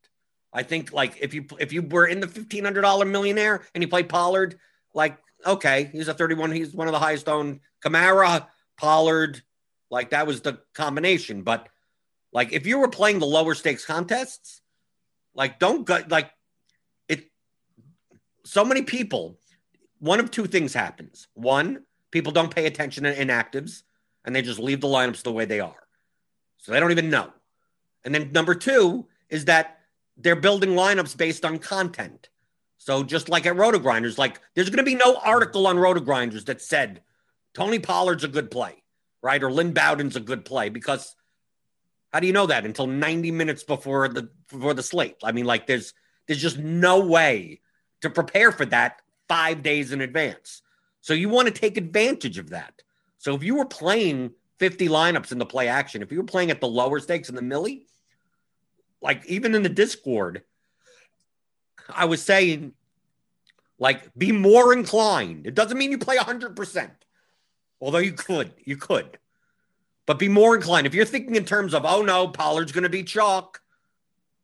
[0.53, 3.83] I think like if you if you were in the fifteen hundred dollar millionaire and
[3.83, 4.57] you play Pollard,
[4.93, 9.41] like okay, he's a 31, he's one of the highest owned Kamara, Pollard,
[9.91, 11.43] like that was the combination.
[11.43, 11.67] But
[12.31, 14.61] like if you were playing the lower stakes contests,
[15.33, 16.31] like don't go like
[17.09, 17.29] it
[18.45, 19.37] so many people
[20.05, 21.27] one of two things happens.
[21.33, 23.81] One, people don't pay attention to inactives
[24.23, 25.87] and they just leave the lineups the way they are.
[26.59, 27.33] So they don't even know.
[28.03, 29.79] And then number two is that
[30.15, 32.29] they're building lineups based on content.
[32.77, 36.01] So just like at Roto Grinders, like there's going to be no article on Roto
[36.01, 37.01] Grinders that said
[37.55, 38.83] Tony Pollard's a good play,
[39.23, 39.41] right?
[39.41, 41.15] Or Lynn Bowden's a good play because
[42.13, 45.17] how do you know that until 90 minutes before the before the slate?
[45.23, 45.95] I mean, like there's
[46.27, 47.61] there's just no way
[48.01, 50.61] to prepare for that five days in advance.
[51.01, 52.81] So you want to take advantage of that.
[53.17, 56.51] So if you were playing 50 lineups in the play action, if you were playing
[56.51, 57.87] at the lower stakes in the millie,
[59.01, 60.43] like even in the Discord,
[61.89, 62.73] I was saying,
[63.77, 65.45] like, be more inclined.
[65.45, 66.89] It doesn't mean you play 100%,
[67.81, 68.51] although you could.
[68.63, 69.17] You could.
[70.05, 70.87] But be more inclined.
[70.87, 73.61] If you're thinking in terms of, oh no, Pollard's going to be chalk,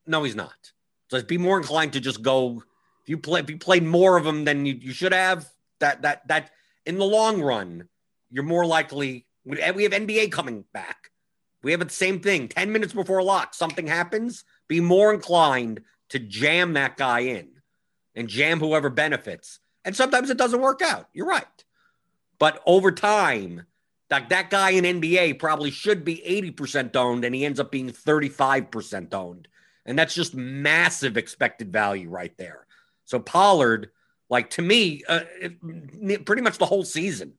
[0.06, 0.72] no, he's not.
[1.10, 2.63] So be more inclined to just go.
[3.12, 5.45] You play, you played more of them than you, you should have,
[5.82, 6.52] that that that
[6.86, 7.89] in the long run,
[8.30, 9.28] you're more likely.
[9.43, 11.12] We have NBA coming back.
[11.62, 12.47] We have the same thing.
[12.47, 14.45] Ten minutes before lock, something happens.
[14.69, 17.50] Be more inclined to jam that guy in
[18.15, 19.60] and jam whoever benefits.
[19.84, 21.10] And sometimes it doesn't work out.
[21.12, 21.65] You're right.
[22.39, 23.65] But over time,
[24.10, 26.24] like that guy in NBA probably should be
[26.56, 29.50] 80% owned and he ends up being 35% owned.
[29.86, 32.67] And that's just massive expected value right there.
[33.05, 33.91] So Pollard,
[34.29, 37.33] like to me, uh, it, pretty much the whole season,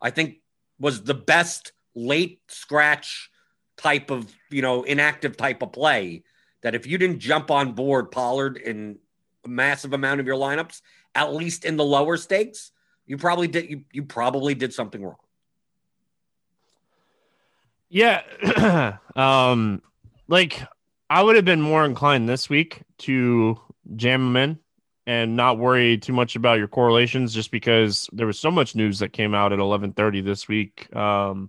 [0.00, 0.36] I think
[0.78, 3.30] was the best late scratch
[3.76, 6.22] type of, you know, inactive type of play
[6.62, 8.98] that if you didn't jump on board Pollard in
[9.44, 10.82] a massive amount of your lineups,
[11.14, 12.72] at least in the lower stakes,
[13.06, 15.16] you probably did you, you probably did something wrong.
[17.88, 18.22] Yeah.
[19.16, 19.82] um
[20.28, 20.62] like
[21.10, 23.58] I would have been more inclined this week to
[23.96, 24.58] jam him in
[25.08, 28.98] and not worry too much about your correlations just because there was so much news
[28.98, 30.94] that came out at 11:30 this week.
[30.94, 31.48] Um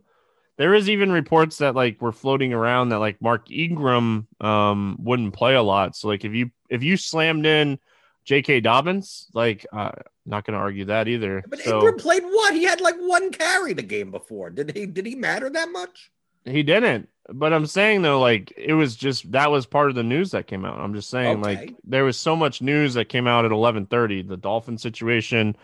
[0.55, 5.33] there is even reports that like were floating around that like Mark Ingram um wouldn't
[5.33, 5.95] play a lot.
[5.97, 7.79] So like if you if you slammed in
[8.23, 8.61] J.K.
[8.61, 9.91] Dobbins, like uh,
[10.25, 11.43] not going to argue that either.
[11.47, 12.53] But so, Ingram played what?
[12.53, 14.51] He had like one carry the game before.
[14.51, 14.85] Did he?
[14.85, 16.11] Did he matter that much?
[16.45, 17.09] He didn't.
[17.31, 20.47] But I'm saying though, like it was just that was part of the news that
[20.47, 20.79] came out.
[20.79, 21.55] I'm just saying, okay.
[21.55, 24.27] like there was so much news that came out at 11:30.
[24.27, 25.55] The Dolphin situation,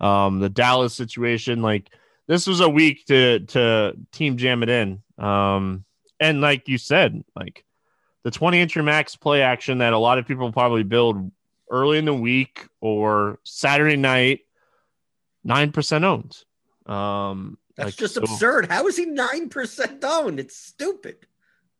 [0.00, 1.90] um, the Dallas situation, like
[2.26, 5.02] this was a week to to team jam it in.
[5.18, 5.84] Um,
[6.18, 7.64] and like you said, like
[8.24, 11.30] the 20 entry max play action that a lot of people probably build
[11.70, 14.40] early in the week or Saturday night,
[15.44, 16.36] nine percent owned.
[16.86, 18.70] Um, That's like, just so, absurd.
[18.70, 20.38] How is he nine percent owned?
[20.38, 21.26] It's stupid.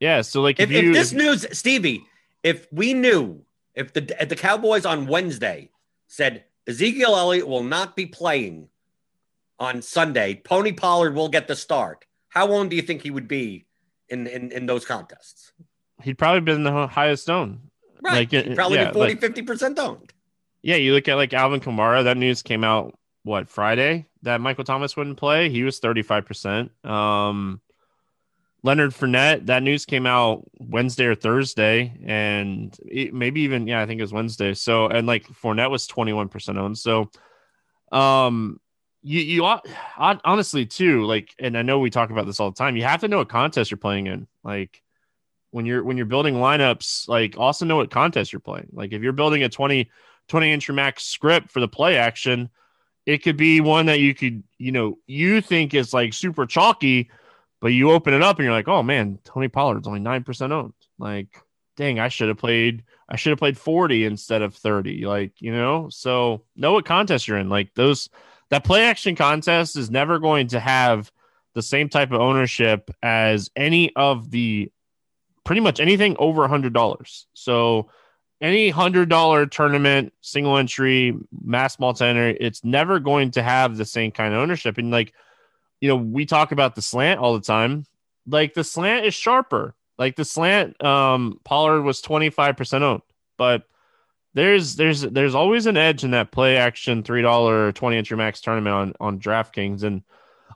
[0.00, 0.22] Yeah.
[0.22, 2.04] So like, if, if, you, if this if, news, Stevie,
[2.42, 3.42] if we knew
[3.74, 5.70] if the if the Cowboys on Wednesday
[6.06, 8.68] said Ezekiel Elliott will not be playing
[9.58, 10.42] on Sunday.
[10.44, 12.04] Tony Pollard will get the start.
[12.28, 13.66] How long do you think he would be
[14.08, 15.52] in in, in those contests?
[16.02, 17.60] He'd probably been the highest owned.
[18.02, 18.30] Right.
[18.30, 20.12] Like, He'd probably yeah, be 40, like, 50% owned.
[20.62, 24.64] Yeah, you look at like Alvin Kamara, that news came out what Friday that Michael
[24.64, 25.48] Thomas wouldn't play.
[25.48, 26.84] He was 35%.
[26.84, 27.60] Um
[28.64, 33.86] Leonard Fournette, that news came out Wednesday or Thursday, and it, maybe even yeah, I
[33.86, 34.54] think it was Wednesday.
[34.54, 36.78] So and like Fournette was twenty one percent owned.
[36.78, 37.10] So,
[37.90, 38.60] um,
[39.02, 39.58] you you
[39.98, 43.00] honestly too like and i know we talk about this all the time you have
[43.00, 44.80] to know what contest you're playing in like
[45.50, 49.02] when you're when you're building lineups like also know what contest you're playing like if
[49.02, 49.90] you're building a 20
[50.28, 52.48] 20 inch max script for the play action
[53.06, 57.10] it could be one that you could you know you think is like super chalky
[57.60, 60.72] but you open it up and you're like oh man tony pollard's only 9% owned.
[60.98, 61.28] Like
[61.76, 65.52] dang i should have played i should have played 40 instead of 30 like you
[65.52, 65.88] know?
[65.90, 67.48] So know what contest you're in.
[67.48, 68.08] Like those
[68.50, 71.10] that play action contest is never going to have
[71.54, 74.70] the same type of ownership as any of the
[75.44, 77.26] pretty much anything over a hundred dollars.
[77.34, 77.90] So
[78.42, 83.84] any hundred dollar tournament, single entry, mass multi entry, it's never going to have the
[83.84, 84.76] same kind of ownership.
[84.76, 85.14] And like,
[85.80, 87.86] you know, we talk about the slant all the time.
[88.26, 89.74] Like the slant is sharper.
[89.96, 93.02] Like the slant, um, Pollard was 25% owned,
[93.36, 93.64] but
[94.34, 98.40] there's there's there's always an edge in that play action three dollar twenty entry max
[98.40, 100.02] tournament on on DraftKings, and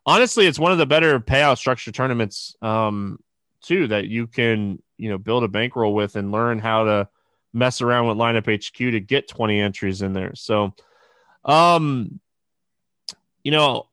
[0.07, 3.20] honestly, it's one of the better payout structure tournaments um,
[3.61, 7.09] too that you can you know build a bankroll with and learn how to
[7.57, 10.35] mess around with lineup HQ to get twenty entries in there.
[10.35, 10.75] So,
[11.45, 12.21] um,
[13.42, 13.88] you know,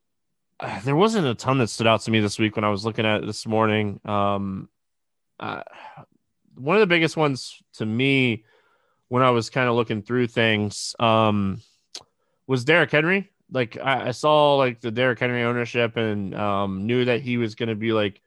[0.83, 3.05] there wasn't a ton that stood out to me this week when I was looking
[3.05, 3.99] at it this morning.
[4.05, 4.69] Um,
[5.39, 5.63] uh,
[6.55, 8.43] one of the biggest ones to me
[9.07, 11.61] when I was kind of looking through things um,
[12.47, 13.29] was Derrick Henry.
[13.51, 17.55] Like I, I, saw like the Derrick Henry ownership and um, knew that he was
[17.55, 18.21] going to be like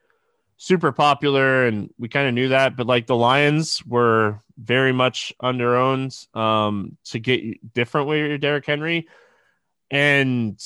[0.57, 2.77] super popular, and we kind of knew that.
[2.77, 8.39] But like the Lions were very much under owned um, to get different with your
[8.39, 9.09] Derrick Henry.
[9.91, 10.63] And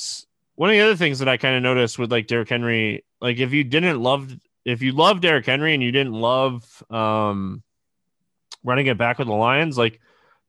[0.55, 3.37] one of the other things that I kind of noticed with like Derrick Henry, like
[3.37, 4.33] if you didn't love,
[4.65, 7.63] if you love Derrick Henry and you didn't love um,
[8.63, 9.99] running it back with the Lions, like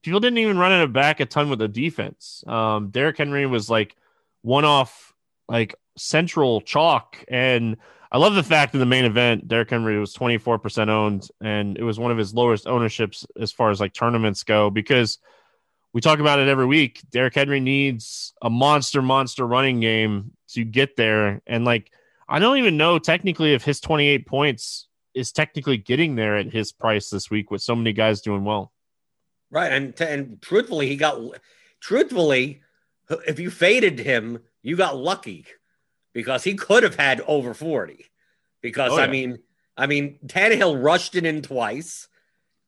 [0.02, 2.44] people didn't even run it back a ton with the defense.
[2.46, 3.96] Um, Derrick Henry was like
[4.42, 5.14] one off,
[5.48, 7.24] like central chalk.
[7.28, 7.76] And
[8.12, 11.82] I love the fact in the main event, Derrick Henry was 24% owned, and it
[11.82, 15.18] was one of his lowest ownerships as far as like tournaments go because
[15.94, 17.00] we talk about it every week.
[17.10, 21.40] Derrick Henry needs a monster, monster running game to get there.
[21.46, 21.90] And like,
[22.28, 26.70] I don't even know technically if his 28 points is technically getting there at his
[26.70, 28.72] price this week with so many guys doing well.
[29.50, 29.72] Right.
[29.72, 31.18] And, and truthfully, he got,
[31.80, 32.60] truthfully,
[33.26, 35.46] if you faded him, you got lucky
[36.12, 38.06] because he could have had over 40.
[38.60, 39.04] Because, oh, yeah.
[39.04, 39.38] I mean,
[39.76, 42.08] I mean, Tannehill rushed it in twice.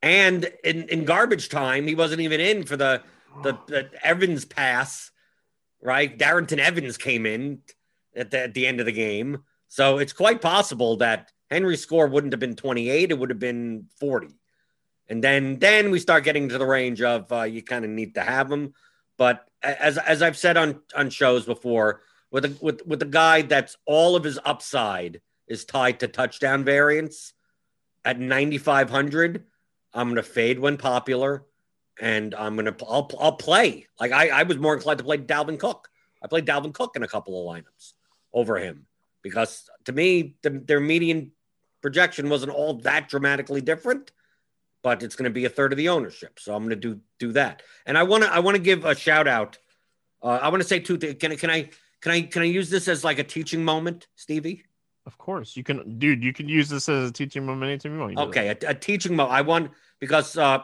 [0.03, 3.03] And in, in garbage time, he wasn't even in for the
[3.43, 5.11] the, the Evans pass,
[5.83, 6.17] right?
[6.17, 7.63] Darrynton Evans came in
[8.15, 9.43] at the, at the end of the game.
[9.69, 13.87] So it's quite possible that Henry's score wouldn't have been 28, it would have been
[13.99, 14.29] 40.
[15.09, 18.15] And then then we start getting to the range of uh, you kind of need
[18.15, 18.73] to have him.
[19.19, 22.01] But as as I've said on on shows before,
[22.35, 26.65] with a with with a guy that's all of his upside is tied to touchdown
[26.65, 27.33] variance
[28.05, 29.45] at 9500,
[29.95, 31.45] I'm going to fade when popular
[32.01, 33.87] and I'm gonna I'll I'll play.
[34.01, 35.89] Like I, I was more inclined to play Dalvin Cook.
[36.21, 37.93] I played Dalvin Cook in a couple of lineups
[38.33, 38.87] over him
[39.23, 41.31] because to me the, their median
[41.83, 44.11] projection wasn't all that dramatically different,
[44.83, 46.41] but it's going to be a third of the ownership.
[46.41, 47.63] So I'm going to do do that.
[47.87, 49.57] And I want to I want to give a shout out.
[50.21, 51.15] Uh, I want to say two things.
[51.21, 51.71] Can can I
[52.05, 54.63] can I can I use this as like a teaching moment, Stevie?
[55.07, 56.23] Of course, you can, dude.
[56.23, 58.13] You can use this as a teaching moment anytime you want.
[58.13, 59.35] You okay, a, a, teaching moment.
[59.35, 60.59] I want because uh,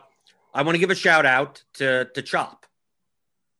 [0.52, 2.66] I want to give a shout out to to Chop.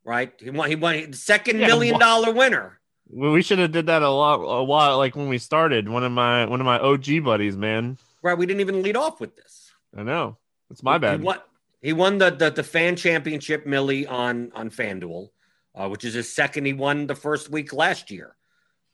[0.04, 0.68] Right, he won.
[0.68, 2.80] He won second yeah, million dollar winner.
[3.08, 5.88] Well, we should have did that a lot a while like when we started.
[5.88, 7.96] One of my one of my OG buddies, man.
[8.22, 9.72] Right, we didn't even lead off with this.
[9.96, 10.36] I know
[10.70, 11.20] it's my bad.
[11.20, 11.38] He won,
[11.80, 15.30] he won the, the the fan championship Millie on on FanDuel,
[15.74, 16.64] uh, which is his second.
[16.64, 18.36] He won the first week last year,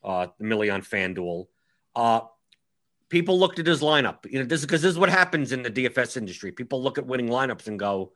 [0.05, 1.47] uh, the on FanDuel.
[1.95, 2.21] Uh,
[3.09, 4.31] people looked at his lineup.
[4.31, 6.53] You know, this because this is what happens in the DFS industry.
[6.53, 8.13] People look at winning lineups and go,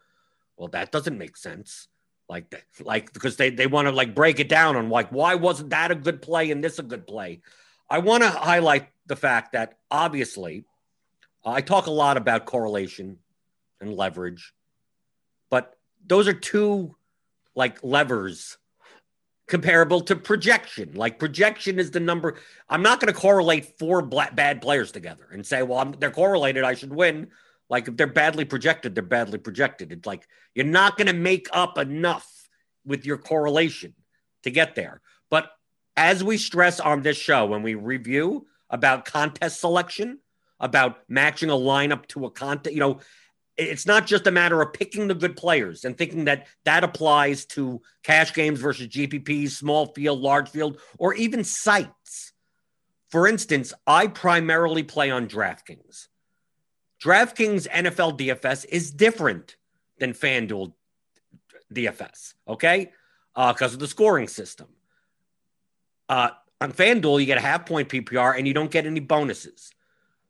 [0.57, 1.89] "Well, that doesn't make sense."
[2.29, 5.71] Like, like because they they want to like break it down on like why wasn't
[5.71, 7.41] that a good play and this a good play.
[7.89, 10.65] I want to highlight the fact that obviously,
[11.45, 13.19] I talk a lot about correlation
[13.81, 14.53] and leverage,
[15.51, 15.75] but
[16.07, 16.95] those are two
[17.55, 18.57] like levers
[19.51, 20.93] comparable to projection.
[20.95, 22.37] Like projection is the number.
[22.69, 26.63] I'm not going to correlate four bad players together and say, well, I'm, they're correlated.
[26.65, 27.29] I should win.
[27.69, 29.93] Like if they're badly projected, they're badly projected.
[29.93, 32.29] It's like you're not going to make up enough
[32.85, 33.95] with your correlation
[34.45, 35.01] to get there.
[35.31, 35.51] But
[35.97, 40.21] as we stress on this show, when we review about contest selection,
[40.61, 43.01] about matching a lineup to a contest, you know,
[43.61, 47.45] it's not just a matter of picking the good players and thinking that that applies
[47.45, 52.33] to cash games versus GPPs, small field, large field, or even sites.
[53.11, 56.09] For instance, I primarily play on DraftKings.
[57.05, 59.57] DraftKings NFL DFS is different
[59.99, 60.73] than FanDuel
[61.73, 62.93] DFS, okay?
[63.35, 64.69] Because uh, of the scoring system.
[66.09, 69.71] Uh, on FanDuel, you get a half point PPR and you don't get any bonuses.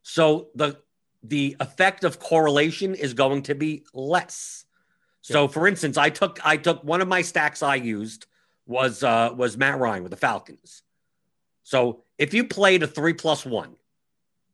[0.03, 0.79] So the
[1.23, 4.65] the effect of correlation is going to be less.
[5.23, 8.27] So, for instance, I took I took one of my stacks I used
[8.67, 10.83] was uh, was Matt Ryan with the Falcons.
[11.63, 13.77] So if you played a three plus one,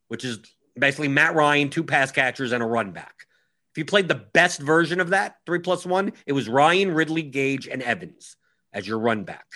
[0.09, 0.41] which is
[0.79, 3.27] basically Matt Ryan, two pass catchers, and a run back.
[3.73, 7.23] If you played the best version of that, three plus one, it was Ryan, Ridley,
[7.23, 8.37] Gage, and Evans
[8.73, 9.47] as your run back.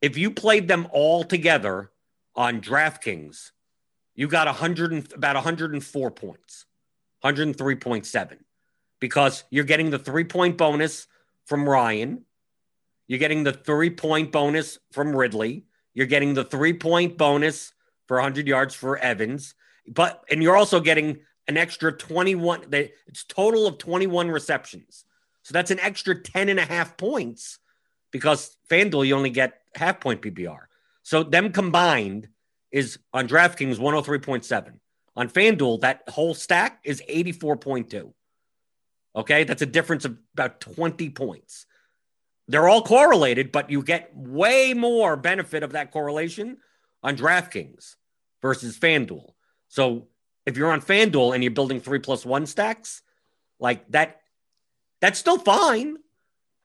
[0.00, 1.90] If you played them all together
[2.34, 3.50] on DraftKings,
[4.16, 6.66] you got 100 and, about 104 points,
[7.22, 8.38] 103.7,
[8.98, 11.06] because you're getting the three point bonus
[11.44, 12.24] from Ryan.
[13.06, 15.66] You're getting the three point bonus from Ridley.
[15.94, 17.72] You're getting the three point bonus
[18.06, 19.54] for 100 yards for Evans.
[19.86, 25.04] But, and you're also getting an extra 21, it's total of 21 receptions.
[25.42, 27.60] So that's an extra 10 and a half points
[28.10, 30.64] because FanDuel, you only get half point PPR.
[31.02, 32.28] So them combined,
[32.70, 34.72] is on DraftKings 103.7.
[35.16, 38.12] On FanDuel, that whole stack is 84.2.
[39.14, 41.66] Okay, that's a difference of about 20 points.
[42.48, 46.58] They're all correlated, but you get way more benefit of that correlation
[47.02, 47.96] on DraftKings
[48.42, 49.30] versus FanDuel.
[49.68, 50.08] So
[50.44, 53.02] if you're on FanDuel and you're building three plus one stacks,
[53.58, 54.20] like that.
[55.00, 55.96] That's still fine.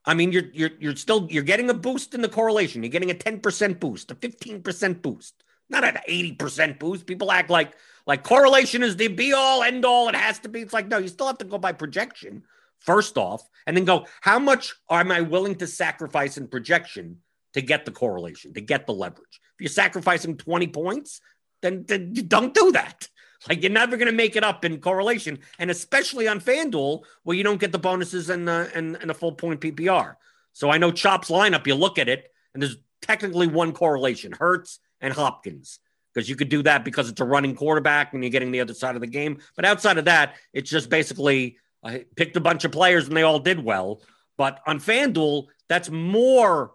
[0.05, 2.81] I mean, you're you're you're still you're getting a boost in the correlation.
[2.83, 7.05] You're getting a 10% boost, a 15% boost, not an 80% boost.
[7.05, 7.73] People act like
[8.07, 10.09] like correlation is the be all end all.
[10.09, 10.61] It has to be.
[10.61, 12.43] It's like no, you still have to go by projection
[12.79, 17.17] first off, and then go how much am I willing to sacrifice in projection
[17.53, 19.41] to get the correlation, to get the leverage.
[19.55, 21.21] If you're sacrificing 20 points,
[21.61, 23.07] then, then don't do that.
[23.49, 27.35] Like you're never going to make it up in correlation, and especially on FanDuel where
[27.35, 30.13] you don't get the bonuses and the and, and a full point PPR.
[30.53, 31.65] So I know Chop's lineup.
[31.65, 35.79] You look at it, and there's technically one correlation: Hurts and Hopkins,
[36.13, 38.73] because you could do that because it's a running quarterback and you're getting the other
[38.73, 39.39] side of the game.
[39.55, 43.23] But outside of that, it's just basically I picked a bunch of players and they
[43.23, 44.01] all did well.
[44.37, 46.71] But on FanDuel, that's more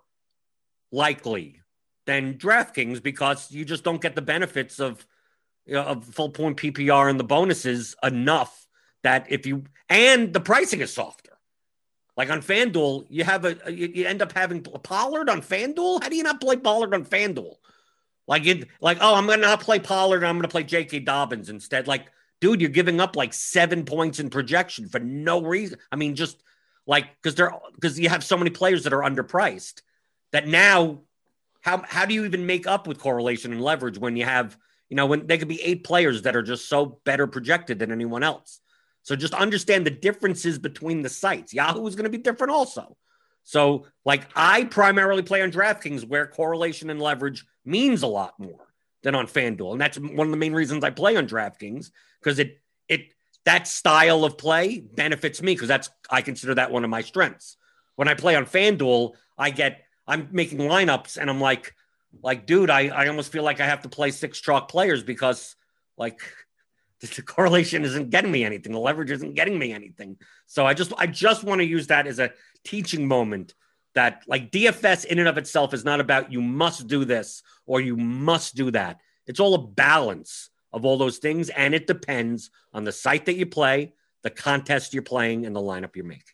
[0.93, 1.61] likely
[2.07, 5.07] than DraftKings because you just don't get the benefits of
[5.66, 8.66] you know, of full point PPR and the bonuses enough
[9.03, 11.33] that if you and the pricing is softer.
[12.16, 16.03] Like on FanDuel, you have a you end up having Pollard on FanDuel.
[16.03, 17.57] How do you not play Pollard on FanDuel?
[18.27, 20.24] Like it, like oh, I'm gonna not play Pollard.
[20.24, 21.01] I'm gonna play J.K.
[21.01, 21.87] Dobbins instead.
[21.87, 22.07] Like,
[22.41, 25.79] dude, you're giving up like seven points in projection for no reason.
[25.93, 26.43] I mean, just
[26.87, 29.83] like because they're because you have so many players that are underpriced
[30.33, 31.01] that now
[31.61, 34.57] how how do you even make up with correlation and leverage when you have
[34.89, 37.93] you know when there could be eight players that are just so better projected than
[37.93, 38.61] anyone else
[39.03, 42.97] so just understand the differences between the sites yahoo is going to be different also
[43.47, 48.66] so like i primarily play on draftkings where correlation and leverage means a lot more
[49.03, 51.90] than on fanduel and that's one of the main reasons i play on draftkings
[52.20, 53.14] because it it
[53.47, 57.57] that style of play benefits me because that's i consider that one of my strengths
[57.94, 61.74] when i play on fanduel i get I'm making lineups and I'm like,
[62.22, 65.57] like, dude, I, I almost feel like I have to play six chalk players because
[65.99, 66.20] like
[67.01, 68.72] the correlation isn't getting me anything.
[68.72, 70.16] The leverage isn't getting me anything.
[70.47, 72.32] So I just I just want to use that as a
[72.66, 73.54] teaching moment
[73.94, 77.80] that like DFS in and of itself is not about you must do this or
[77.80, 78.98] you must do that.
[79.26, 81.48] It's all a balance of all those things.
[81.48, 85.60] And it depends on the site that you play, the contest you're playing, and the
[85.60, 86.24] lineup you're making.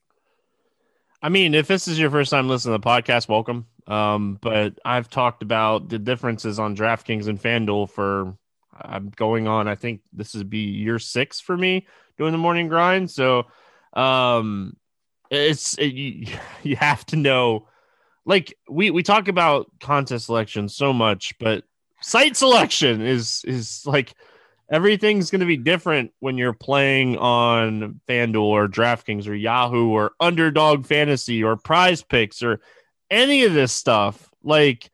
[1.23, 3.67] I mean, if this is your first time listening to the podcast, welcome.
[3.87, 8.37] Um, but I've talked about the differences on DraftKings and FanDuel for
[8.75, 9.69] I'm going on.
[9.69, 11.87] I think this would be year six for me
[12.19, 13.11] doing the morning grind.
[13.11, 13.45] So,
[13.93, 14.77] um,
[15.33, 16.27] it's it, you,
[16.63, 17.67] you have to know.
[18.25, 21.65] Like we we talk about contest selection so much, but
[22.01, 24.15] site selection is is like
[24.71, 30.13] everything's going to be different when you're playing on FanDuel or DraftKings or Yahoo or
[30.21, 32.61] Underdog Fantasy or Prize Picks or
[33.11, 34.31] any of this stuff.
[34.43, 34.91] Like,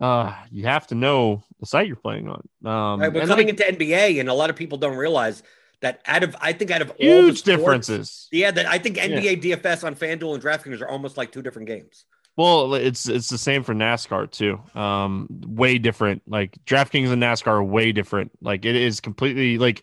[0.00, 2.48] uh, you have to know the site you're playing on.
[2.64, 5.42] Um, right, we're coming like, into NBA, and a lot of people don't realize
[5.82, 8.28] that out of I think out of huge all the sports, differences.
[8.32, 9.56] Yeah, that I think NBA yeah.
[9.56, 12.04] DFS on FanDuel and DraftKings are almost like two different games.
[12.36, 14.60] Well, it's it's the same for NASCAR too.
[14.78, 16.22] Um, way different.
[16.26, 18.30] Like DraftKings and NASCAR are way different.
[18.42, 19.82] Like it is completely like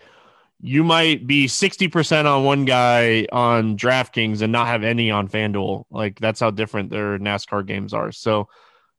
[0.61, 5.27] you might be sixty percent on one guy on DraftKings and not have any on
[5.27, 5.85] FanDuel.
[5.89, 8.11] Like that's how different their NASCAR games are.
[8.11, 8.49] So,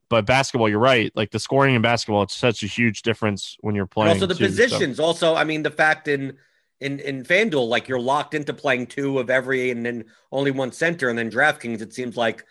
[0.09, 1.13] but basketball, you're right.
[1.15, 4.11] Like the scoring in basketball, it's such a huge difference when you're playing.
[4.11, 4.97] And also the too, positions.
[4.97, 5.05] So.
[5.05, 6.37] Also, I mean the fact in
[6.85, 10.73] in in FanDuel, like you're locked into playing two of every, and then only one
[10.73, 12.45] center, and then DraftKings, it seems like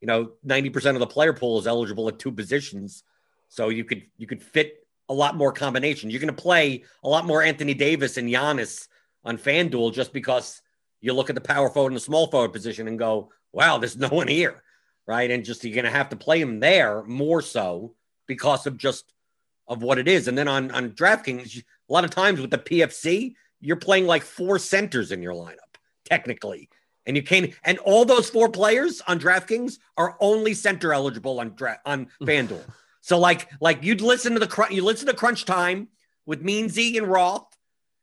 [0.00, 3.02] you know, 90% of the player pool is eligible at two positions.
[3.48, 6.12] So you could you could fit a lot more combinations.
[6.12, 8.88] You're going to play a lot more Anthony Davis and Giannis
[9.24, 10.62] on FanDuel just because
[11.00, 13.96] you look at the power forward and the small forward position and go, wow, there's
[13.96, 14.62] no one here.
[15.06, 15.30] Right.
[15.30, 17.94] And just you're going to have to play him there more so
[18.26, 19.12] because of just
[19.68, 20.26] of what it is.
[20.26, 24.22] And then on, on DraftKings, a lot of times with the PFC, you're playing like
[24.22, 26.68] four centers in your lineup, technically.
[27.06, 31.54] And you can't, and all those four players on DraftKings are only center eligible on
[31.54, 32.64] dra- on FanDuel.
[33.00, 35.88] so like, like you'd listen to the you listen to Crunch Time
[36.26, 37.46] with Mean Z and Roth,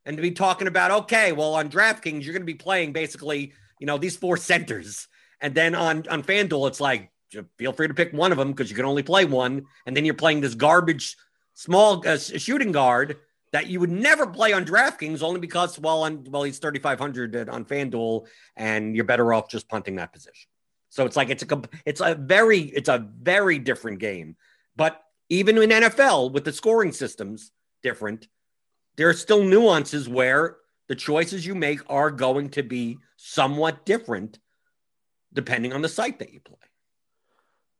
[0.06, 3.52] and to be talking about okay, well on DraftKings you're going to be playing basically
[3.80, 5.10] you know these four centers,
[5.42, 7.12] and then on on FanDuel it's like
[7.58, 10.06] feel free to pick one of them because you can only play one, and then
[10.06, 11.18] you're playing this garbage
[11.56, 13.18] small uh, shooting guard
[13.54, 17.64] that you would never play on DraftKings only because, well, on well, he's 3,500 on
[17.64, 18.26] FanDuel,
[18.58, 20.50] and you're better off just punting that position.
[20.90, 24.36] So it's like it's a it's a very it's a very different game.
[24.76, 27.52] But even in NFL with the scoring systems
[27.84, 28.28] different,
[28.98, 34.40] there are still nuances where the choices you make are going to be somewhat different
[35.32, 36.58] depending on the site that you play.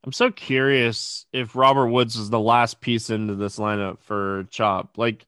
[0.04, 4.98] I'm so curious if Robert Woods is the last piece into this lineup for Chop.
[4.98, 5.26] Like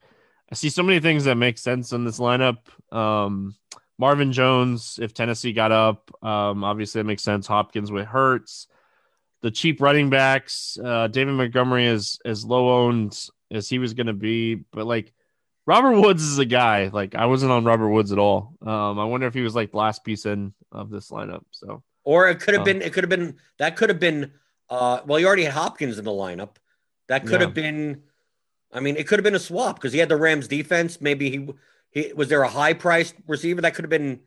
[0.50, 2.58] I see so many things that make sense in this lineup.
[2.94, 3.54] Um,
[3.98, 7.46] Marvin Jones, if Tennessee got up, um, obviously that makes sense.
[7.46, 8.68] Hopkins with Hurts,
[9.42, 10.78] the cheap running backs.
[10.82, 13.18] Uh, David Montgomery is as low owned
[13.50, 15.12] as he was going to be, but like
[15.66, 16.88] Robert Woods is a guy.
[16.92, 18.54] Like I wasn't on Robert Woods at all.
[18.64, 21.42] Um, I wonder if he was like the last piece in of this lineup.
[21.50, 22.82] So, or it could have Uh, been.
[22.82, 23.36] It could have been.
[23.58, 24.32] That could have been.
[24.70, 26.56] Uh, well, you already had Hopkins in the lineup.
[27.08, 27.46] That could Yeah.
[27.46, 28.02] have been.
[28.76, 31.00] I mean, it could have been a swap because he had the Rams defense.
[31.00, 31.48] Maybe he
[31.90, 34.20] he was there a high priced receiver that could have been.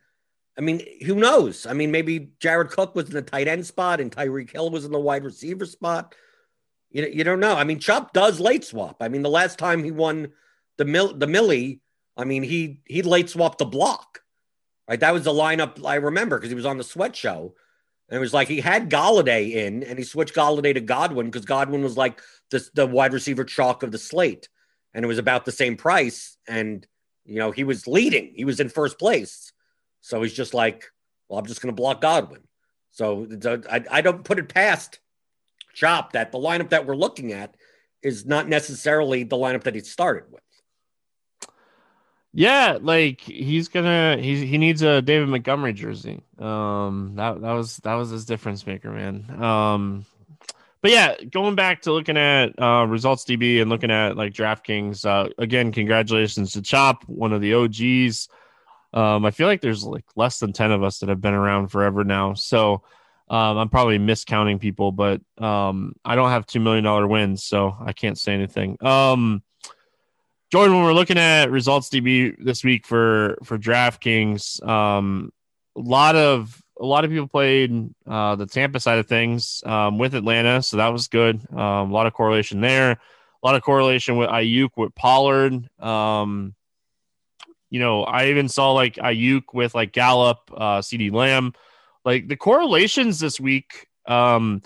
[0.58, 1.64] I mean, who knows?
[1.64, 4.84] I mean, maybe Jared Cook was in the tight end spot and Tyreek Hill was
[4.84, 6.14] in the wide receiver spot.
[6.90, 7.54] You you don't know.
[7.54, 8.96] I mean, Chop does late swap.
[9.00, 10.32] I mean, the last time he won
[10.78, 11.80] the mill the Millie,
[12.16, 14.20] I mean, he he late swapped the block.
[14.88, 17.54] Right, that was the lineup I remember because he was on the Sweat Show,
[18.10, 21.44] and it was like he had Golladay in, and he switched Golladay to Godwin because
[21.44, 24.48] Godwin was like the the wide receiver chalk of the slate,
[24.92, 26.86] and it was about the same price, and
[27.24, 29.52] you know he was leading, he was in first place,
[30.00, 30.90] so he's just like,
[31.28, 32.42] well, I'm just going to block Godwin.
[32.90, 33.28] So
[33.70, 34.98] I, I don't put it past
[35.74, 37.54] Chop that the lineup that we're looking at
[38.02, 40.42] is not necessarily the lineup that he started with.
[42.32, 46.22] Yeah, like he's gonna he he needs a David Montgomery jersey.
[46.38, 49.42] Um, that that was that was his difference maker, man.
[49.42, 50.06] Um,
[50.80, 55.04] but yeah, going back to looking at uh, results DB and looking at like DraftKings.
[55.04, 58.28] Uh, again, congratulations to Chop, one of the OGs.
[58.92, 61.68] Um, I feel like there's like less than ten of us that have been around
[61.68, 62.82] forever now, so
[63.28, 67.76] um, I'm probably miscounting people, but um, I don't have two million dollar wins, so
[67.80, 68.76] I can't say anything.
[68.84, 69.42] Um,
[70.50, 75.32] Jordan, when we're looking at results DB this week for for DraftKings, um,
[75.76, 79.96] a lot of a lot of people played uh, the Tampa side of things um,
[79.96, 81.40] with Atlanta, so that was good.
[81.52, 82.90] Um, a lot of correlation there.
[82.92, 85.68] A lot of correlation with Aiyuk with Pollard.
[85.80, 86.56] Um,
[87.70, 91.52] you know, I even saw like Aiyuk with like Gallup, uh, CeeDee Lamb.
[92.04, 94.62] Like the correlations this week, um,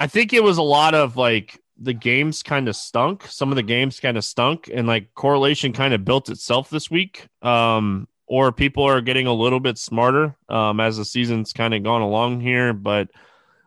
[0.00, 3.26] I think it was a lot of like the games kind of stunk.
[3.26, 6.90] Some of the games kind of stunk, and like correlation kind of built itself this
[6.90, 7.28] week.
[7.42, 11.82] Um, or people are getting a little bit smarter um, as the season's kind of
[11.82, 12.72] gone along here.
[12.72, 13.08] But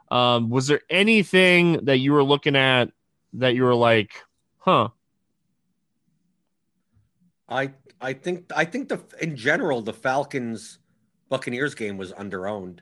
[0.10, 2.91] um, was there anything that you were looking at
[3.34, 4.12] that you were like,
[4.60, 4.89] huh?
[7.49, 10.80] I I think I think the in general the Falcons
[11.30, 12.80] Buccaneers game was underowned.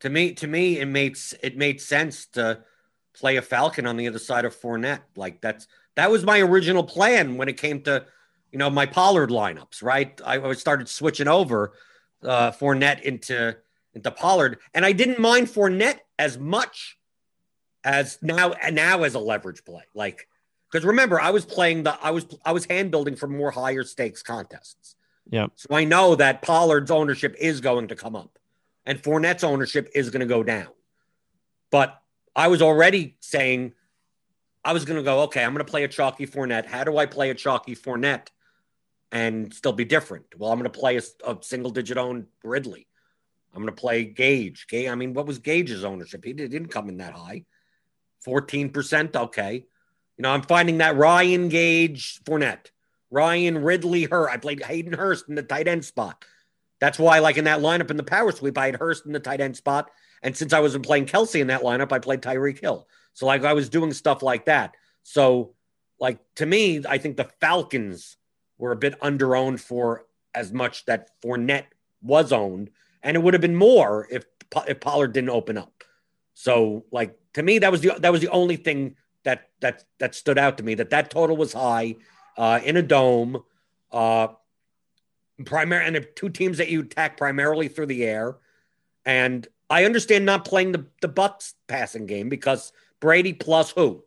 [0.00, 2.62] To me, to me, it made it made sense to
[3.20, 5.02] play a Falcon on the other side of Fournette.
[5.14, 5.66] Like that's
[5.96, 8.04] that was my original plan when it came to
[8.50, 9.82] you know my Pollard lineups.
[9.82, 11.72] Right, I, started switching over
[12.24, 13.56] uh, Fournette into
[13.94, 16.98] into Pollard, and I didn't mind Fournette as much
[17.84, 19.82] as now and now as a leverage play.
[19.94, 20.26] Like
[20.70, 23.84] because remember, I was playing the I was I was hand building for more higher
[23.84, 24.96] stakes contests.
[25.28, 25.46] Yeah.
[25.54, 28.38] So I know that Pollard's ownership is going to come up,
[28.86, 30.68] and Fournette's ownership is going to go down.
[31.70, 31.99] But
[32.34, 33.72] I was already saying
[34.64, 35.22] I was going to go.
[35.22, 36.66] Okay, I'm going to play a chalky Fournette.
[36.66, 38.28] How do I play a chalky Fournette
[39.10, 40.26] and still be different?
[40.36, 42.86] Well, I'm going to play a, a single digit owned Ridley.
[43.52, 44.66] I'm going to play Gage.
[44.68, 44.88] Gage.
[44.88, 46.24] I mean, what was Gage's ownership?
[46.24, 47.44] He didn't come in that high.
[48.26, 49.16] 14%.
[49.16, 49.64] Okay.
[50.16, 52.66] You know, I'm finding that Ryan Gage, Fournette,
[53.10, 54.28] Ryan Ridley, her.
[54.28, 56.24] I played Hayden Hurst in the tight end spot.
[56.78, 59.20] That's why, like in that lineup in the power sweep, I had Hurst in the
[59.20, 59.90] tight end spot.
[60.22, 62.86] And since I wasn't playing Kelce in that lineup, I played Tyreek Hill.
[63.14, 64.74] So, like, I was doing stuff like that.
[65.02, 65.54] So,
[65.98, 68.16] like, to me, I think the Falcons
[68.58, 71.66] were a bit underowned for as much that Fournette
[72.02, 72.70] was owned.
[73.02, 74.24] And it would have been more if,
[74.68, 75.84] if Pollard didn't open up.
[76.34, 80.14] So, like, to me, that was the that was the only thing that that that
[80.14, 81.96] stood out to me that that total was high
[82.36, 83.42] uh, in a dome.
[83.92, 84.28] Uh,
[85.44, 88.36] primary and two teams that you attack primarily through the air.
[89.04, 94.04] And I understand not playing the the Bucs passing game because Brady plus who,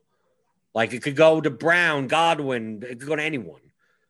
[0.74, 3.60] like it could go to Brown, Godwin, it could go to anyone.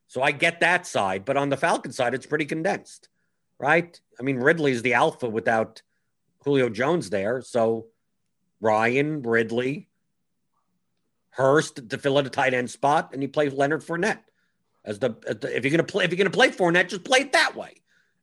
[0.08, 3.08] So I get that side, but on the Falcon side, it's pretty condensed,
[3.58, 3.98] right?
[4.18, 5.80] I mean, Ridley's the alpha without
[6.44, 7.86] Julio Jones there, so
[8.60, 9.88] Ryan Ridley.
[11.30, 14.22] Hurst to fill in a tight end spot, and you play Leonard Fournette
[14.84, 17.20] as the, as the if you're gonna play if you're gonna play Fournette, just play
[17.20, 17.74] it that way.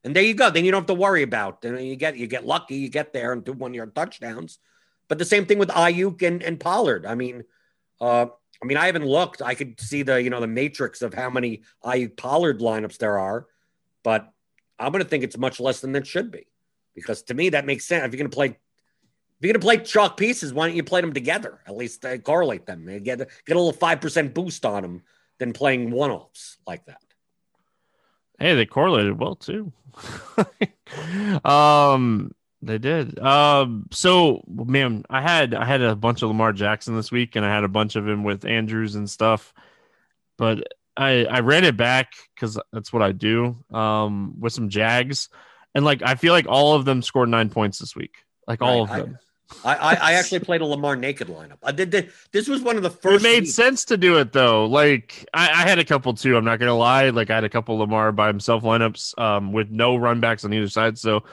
[0.03, 0.49] And there you go.
[0.49, 1.61] Then you don't have to worry about.
[1.61, 4.59] Then you get you get lucky, you get there and do one yard touchdowns.
[5.07, 7.05] But the same thing with Aiyuk and, and Pollard.
[7.05, 7.43] I mean,
[7.99, 8.27] uh,
[8.61, 9.41] I mean, I haven't looked.
[9.41, 13.19] I could see the you know the matrix of how many Aiyuk Pollard lineups there
[13.19, 13.47] are,
[14.03, 14.31] but
[14.79, 16.47] I'm gonna think it's much less than it should be,
[16.95, 18.05] because to me that makes sense.
[18.05, 18.57] If you're gonna play
[19.41, 21.61] if you're going to play chalk pieces, why don't you play them together?
[21.65, 22.85] At least uh, correlate them.
[22.85, 25.01] Get, get a little 5% boost on them
[25.39, 27.01] than playing one offs like that.
[28.41, 29.71] Hey, they correlated well too.
[31.45, 32.33] um,
[32.63, 33.19] they did.
[33.19, 37.45] Um, so man, I had I had a bunch of Lamar Jackson this week, and
[37.45, 39.53] I had a bunch of him with Andrews and stuff.
[40.37, 43.63] But I I ran it back because that's what I do.
[43.71, 45.29] Um, with some Jags,
[45.75, 48.15] and like I feel like all of them scored nine points this week.
[48.47, 49.19] Like all of them.
[49.19, 49.25] I,
[49.63, 51.57] I, I actually played a Lamar naked lineup.
[51.63, 51.89] I did.
[51.89, 53.23] did- This was one of the first.
[53.23, 54.65] it made weeks- sense to do it though.
[54.65, 56.35] Like I, I had a couple too.
[56.37, 57.09] I'm not gonna lie.
[57.09, 60.53] Like I had a couple Lamar by himself lineups um, with no run backs on
[60.53, 60.97] either side.
[60.97, 61.23] So,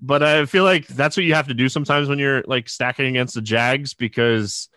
[0.00, 3.06] but I feel like that's what you have to do sometimes when you're like stacking
[3.06, 4.68] against the Jags because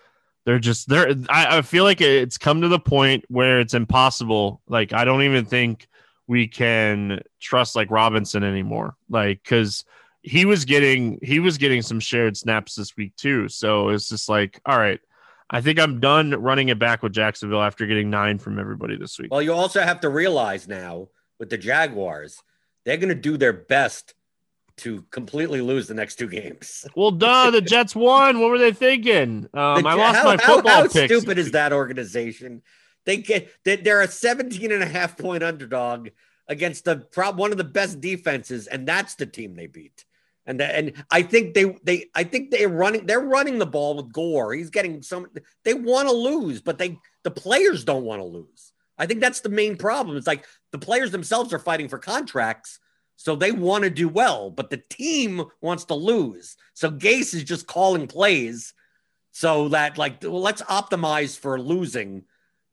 [0.45, 1.09] they're just they're.
[1.29, 4.61] I, I feel like it's come to the point where it's impossible.
[4.67, 5.87] Like I don't even think
[6.27, 8.95] we can trust like Robinson anymore.
[9.09, 9.83] Like because
[10.23, 13.49] he was getting he was getting some shared snaps this week too.
[13.49, 14.99] So it's just like all right.
[15.49, 19.19] I think I'm done running it back with Jacksonville after getting nine from everybody this
[19.19, 19.29] week.
[19.31, 21.09] Well, you also have to realize now
[21.39, 22.41] with the Jaguars,
[22.85, 24.15] they're going to do their best
[24.77, 26.85] to completely lose the next two games.
[26.95, 28.39] Well, duh, the Jets won.
[28.39, 29.47] What were they thinking?
[29.53, 31.13] Um, The- I lost how, my how- football how picks.
[31.13, 32.63] stupid is that organization?
[33.05, 36.09] They get they- they're a 17 and a half point underdog
[36.47, 40.05] against the prob one of the best defenses, and that's the team they beat.
[40.45, 44.11] And and I think they they I think they're running they're running the ball with
[44.11, 44.53] Gore.
[44.53, 45.27] He's getting some.
[45.63, 48.73] They want to lose, but they the players don't want to lose.
[48.97, 50.17] I think that's the main problem.
[50.17, 52.79] It's like the players themselves are fighting for contracts,
[53.15, 56.57] so they want to do well, but the team wants to lose.
[56.73, 58.73] So Gase is just calling plays
[59.31, 62.23] so that like well, let's optimize for losing,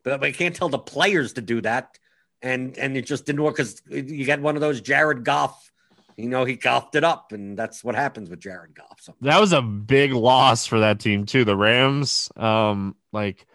[0.02, 1.98] but I can't tell the players to do that,
[2.42, 5.72] and and it just didn't work because you get one of those Jared Goff,
[6.16, 9.00] you know, he golfed it up, and that's what happens with Jared Goff.
[9.00, 11.44] So that was a big loss for that team too.
[11.44, 13.46] The Rams, um, like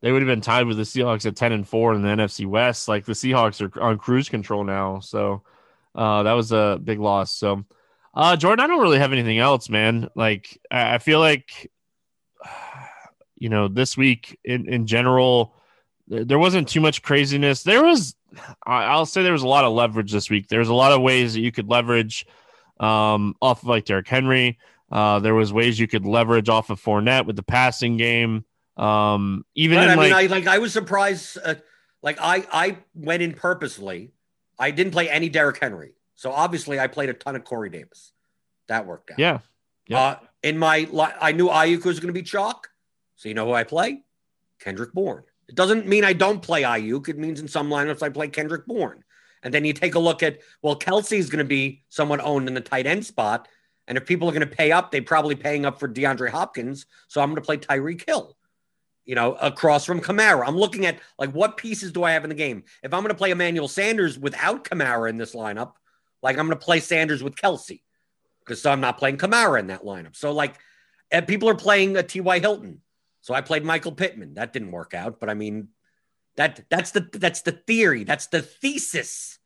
[0.00, 2.46] they would have been tied with the Seahawks at ten and four in the NFC
[2.46, 2.88] West.
[2.88, 5.42] Like the Seahawks are on cruise control now, so
[5.94, 7.32] uh, that was a big loss.
[7.32, 7.64] So,
[8.14, 10.08] uh, Jordan, I don't really have anything else, man.
[10.14, 11.70] Like I, feel like,
[13.36, 15.54] you know, this week in in general,
[16.06, 17.62] there wasn't too much craziness.
[17.62, 18.14] There was,
[18.66, 20.48] I'll say, there was a lot of leverage this week.
[20.48, 22.26] There's a lot of ways that you could leverage
[22.80, 24.58] um, off of like Derrick Henry.
[24.90, 28.44] Uh, there was ways you could leverage off of Fournette with the passing game.
[28.76, 31.36] Um, even Right, I mean, I like I was surprised.
[31.44, 31.56] Uh,
[32.02, 34.12] like I I went in purposely.
[34.58, 38.12] I didn't play any Derrick Henry, so obviously I played a ton of Corey Davis.
[38.68, 39.18] That worked out.
[39.18, 39.38] yeah,
[39.88, 40.00] yeah.
[40.00, 40.88] Uh, in my,
[41.20, 42.68] I knew Aiyuk was going to be chalk.
[43.16, 44.02] So you know who I play?
[44.60, 45.24] Kendrick Bourne.
[45.48, 47.08] It doesn't mean I don't play Aiyuk.
[47.08, 49.02] It means in some lineups I play Kendrick Bourne.
[49.42, 52.54] And then you take a look at, well, Kelce's going to be somewhat owned in
[52.54, 53.48] the tight end spot.
[53.86, 56.86] And if people are going to pay up, they're probably paying up for DeAndre Hopkins.
[57.06, 58.36] So I'm going to play Tyreek Hill,
[59.06, 60.46] you know, across from Kamara.
[60.46, 62.64] I'm looking at like what pieces do I have in the game?
[62.82, 65.72] If I'm going to play Emmanuel Sanders without Kamara in this lineup,
[66.22, 67.80] like I'm going to play Sanders with Kelce
[68.40, 70.16] because I'm not playing Kamara in that lineup.
[70.16, 70.56] So like,
[71.10, 72.40] and people are playing uh, a T.Y.
[72.40, 72.82] Hilton.
[73.20, 74.34] So I played Michael Pittman.
[74.34, 75.68] That didn't work out, but I mean,
[76.36, 78.04] that that's the that's the theory.
[78.04, 79.38] That's the thesis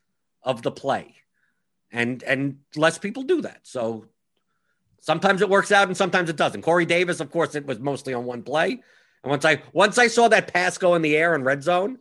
[0.42, 1.14] of the play,
[1.90, 3.60] and and less people do that.
[3.62, 4.06] So
[5.00, 6.62] sometimes it works out and sometimes it doesn't.
[6.62, 8.72] Corey Davis, of course, it was mostly on one play.
[9.22, 11.98] And once I once I saw that pass go in the air in red zone,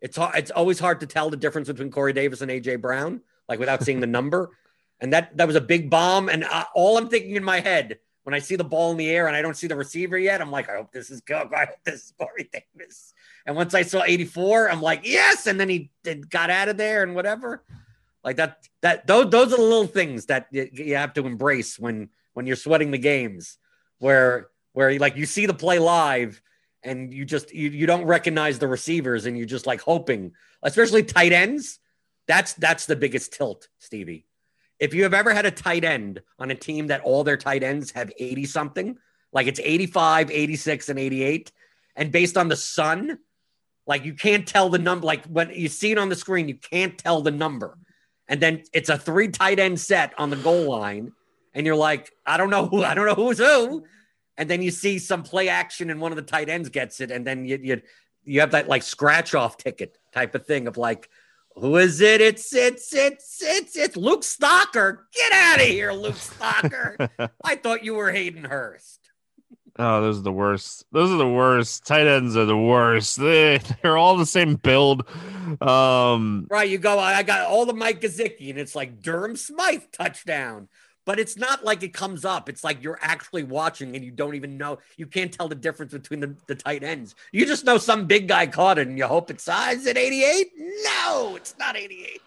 [0.00, 3.20] it's hard, it's always hard to tell the difference between Corey Davis and AJ Brown,
[3.48, 4.50] like without seeing the number.
[5.00, 6.28] And that that was a big bomb.
[6.28, 9.08] And uh, all I'm thinking in my head when I see the ball in the
[9.08, 11.48] air and I don't see the receiver yet, I'm like, I hope this is good.
[11.56, 13.14] I hope this is Corey Davis.
[13.46, 15.46] And once I saw 84, I'm like, yes.
[15.46, 17.64] And then he did, got out of there and whatever.
[18.22, 21.78] Like that, that those those are the little things that you, you have to embrace
[21.78, 23.56] when when you're sweating the games,
[23.98, 26.42] where where like you see the play live
[26.82, 31.02] and you just you, you don't recognize the receivers and you're just like hoping, especially
[31.02, 31.78] tight ends.
[32.26, 34.26] That's that's the biggest tilt, Stevie.
[34.78, 37.62] If you have ever had a tight end on a team that all their tight
[37.62, 38.98] ends have 80 something,
[39.32, 41.52] like it's 85, 86, and 88,
[41.96, 43.18] and based on the sun,
[43.86, 46.54] like you can't tell the number, like when you see it on the screen, you
[46.54, 47.76] can't tell the number.
[48.28, 51.12] And then it's a three tight end set on the goal line,
[51.54, 53.84] and you're like, I don't know who, I don't know who's who.
[54.36, 57.10] And then you see some play action and one of the tight ends gets it,
[57.10, 57.82] and then you you
[58.24, 61.08] you have that like scratch off ticket type of thing of like,
[61.60, 62.20] who is it?
[62.20, 64.98] It's it's it's it's it's Luke Stocker.
[65.12, 67.08] Get out of here, Luke Stocker.
[67.44, 69.10] I thought you were Hayden Hurst.
[69.80, 70.84] Oh, those are the worst.
[70.90, 71.86] Those are the worst.
[71.86, 73.16] Tight ends are the worst.
[73.16, 75.08] They, they're all the same build.
[75.62, 76.98] Um, Right, you go.
[76.98, 80.68] I got all the Mike Gesicki, and it's like Durham Smythe touchdown.
[81.08, 82.50] But it's not like it comes up.
[82.50, 84.78] It's like you're actually watching and you don't even know.
[84.98, 87.14] You can't tell the difference between the, the tight ends.
[87.32, 90.48] You just know some big guy caught it and you hope it's size at 88.
[90.84, 92.20] No, it's not 88.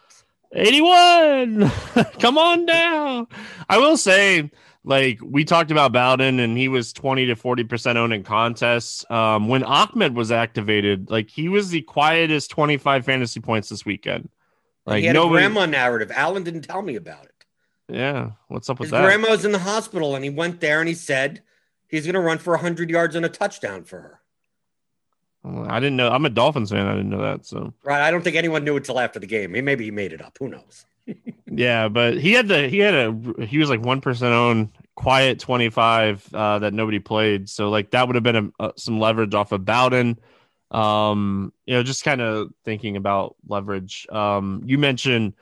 [0.53, 1.69] 81.
[2.19, 3.27] Come on down.
[3.69, 4.49] I will say,
[4.83, 9.05] like we talked about Bowden and he was 20 to 40% owned in contests.
[9.11, 14.27] Um, when Ahmed was activated, like he was the quietest 25 fantasy points this weekend.
[14.87, 15.45] Like he had nobody...
[15.45, 16.09] a grandma narrative.
[16.09, 17.30] Alan didn't tell me about it.
[17.91, 18.31] Yeah.
[18.47, 19.03] What's up with His that?
[19.03, 21.41] grandma's in the hospital and he went there and he said
[21.87, 24.21] he's going to run for 100 yards and a touchdown for her.
[25.43, 26.09] I didn't know.
[26.09, 26.85] I'm a Dolphins fan.
[26.85, 27.45] I didn't know that.
[27.45, 29.51] So right, I don't think anyone knew it till after the game.
[29.51, 30.37] Maybe he made it up.
[30.39, 30.85] Who knows?
[31.51, 35.39] yeah, but he had the he had a he was like one percent owned, quiet
[35.39, 37.49] twenty five uh, that nobody played.
[37.49, 40.19] So like that would have been a, a, some leverage off of Bowden.
[40.69, 44.07] Um, you know, just kind of thinking about leverage.
[44.11, 45.33] Um, you mentioned,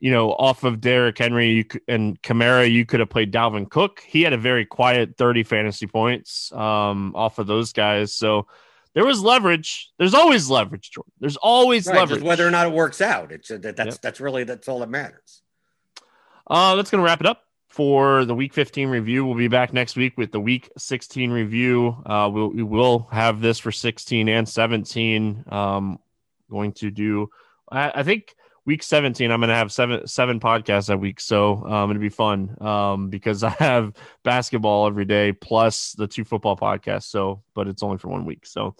[0.00, 4.02] you know, off of Derrick Henry you, and Kamara, you could have played Dalvin Cook.
[4.06, 8.12] He had a very quiet thirty fantasy points um, off of those guys.
[8.12, 8.46] So
[8.94, 9.90] there was leverage.
[9.98, 11.12] There's always leverage, Jordan.
[11.20, 12.22] There's always right, leverage.
[12.22, 13.30] whether or not it works out.
[13.30, 14.00] It's uh, that, that's yep.
[14.00, 15.42] that's really that's all that matters.
[16.46, 19.24] Uh, that's gonna wrap it up for the Week 15 review.
[19.24, 21.96] We'll be back next week with the Week 16 review.
[22.04, 25.44] Uh, we'll, we will have this for 16 and 17.
[25.48, 26.00] Um,
[26.50, 27.30] going to do,
[27.70, 28.34] I, I think
[28.66, 32.08] week 17 i'm going to have seven seven podcasts that week so um, it'll be
[32.08, 33.92] fun um, because i have
[34.22, 38.46] basketball every day plus the two football podcasts so but it's only for one week
[38.46, 38.74] so.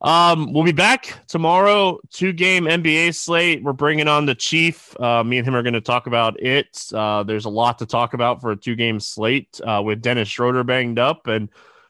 [0.00, 3.64] Um, we'll be back tomorrow two game nba slate.
[3.64, 4.94] We're bringing on the chief.
[5.00, 6.80] Uh, me and him are going to talk about it.
[6.94, 10.28] Uh, there's a lot to talk about for a two game slate uh, with dennis
[10.28, 11.48] schroeder banged up and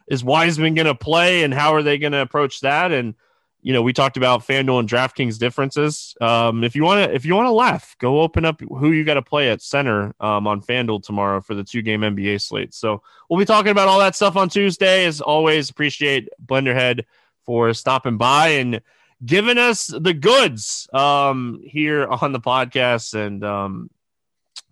[0.08, 3.14] is wiseman going to play and how are they going to approach that and
[3.60, 6.14] you know, we talked about FanDuel and DraftKings differences.
[6.20, 9.04] Um, if you want to, if you want to laugh, go open up who you
[9.04, 12.72] got to play at center um, on FanDuel tomorrow for the two game NBA slate.
[12.72, 15.04] So we'll be talking about all that stuff on Tuesday.
[15.06, 17.04] As always, appreciate Blenderhead
[17.44, 18.80] for stopping by and
[19.24, 23.90] giving us the goods um, here on the podcast and um,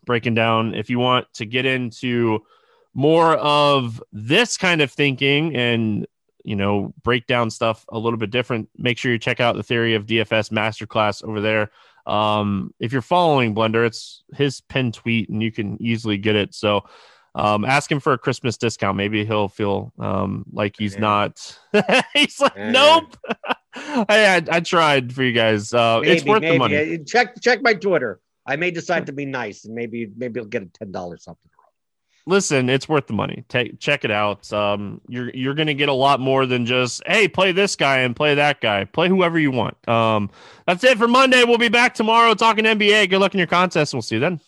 [0.04, 0.74] breaking down.
[0.74, 2.44] If you want to get into
[2.94, 6.06] more of this kind of thinking and
[6.46, 9.64] you know, break down stuff a little bit different, make sure you check out the
[9.64, 11.72] Theory of DFS Masterclass over there.
[12.06, 16.54] Um, if you're following Blender, it's his pin tweet and you can easily get it.
[16.54, 16.84] So
[17.34, 18.96] um, ask him for a Christmas discount.
[18.96, 21.00] Maybe he'll feel um, like he's yeah.
[21.00, 21.58] not.
[22.14, 22.70] he's like, yeah.
[22.70, 23.16] nope.
[23.74, 25.74] I, I, I tried for you guys.
[25.74, 26.52] Uh, maybe, it's worth maybe.
[26.54, 26.98] the money.
[27.04, 28.20] Check check my Twitter.
[28.46, 31.50] I may decide to be nice and maybe maybe I'll get a ten dollars something
[32.26, 33.44] listen, it's worth the money.
[33.48, 34.52] Take check it out.
[34.52, 38.14] Um, you're you're gonna get a lot more than just hey, play this guy and
[38.14, 38.84] play that guy.
[38.84, 39.88] Play whoever you want.
[39.88, 40.30] Um,
[40.66, 41.44] that's it for Monday.
[41.44, 43.10] We'll be back tomorrow talking NBA.
[43.10, 43.94] Good luck in your contest.
[43.94, 44.40] We'll see you then.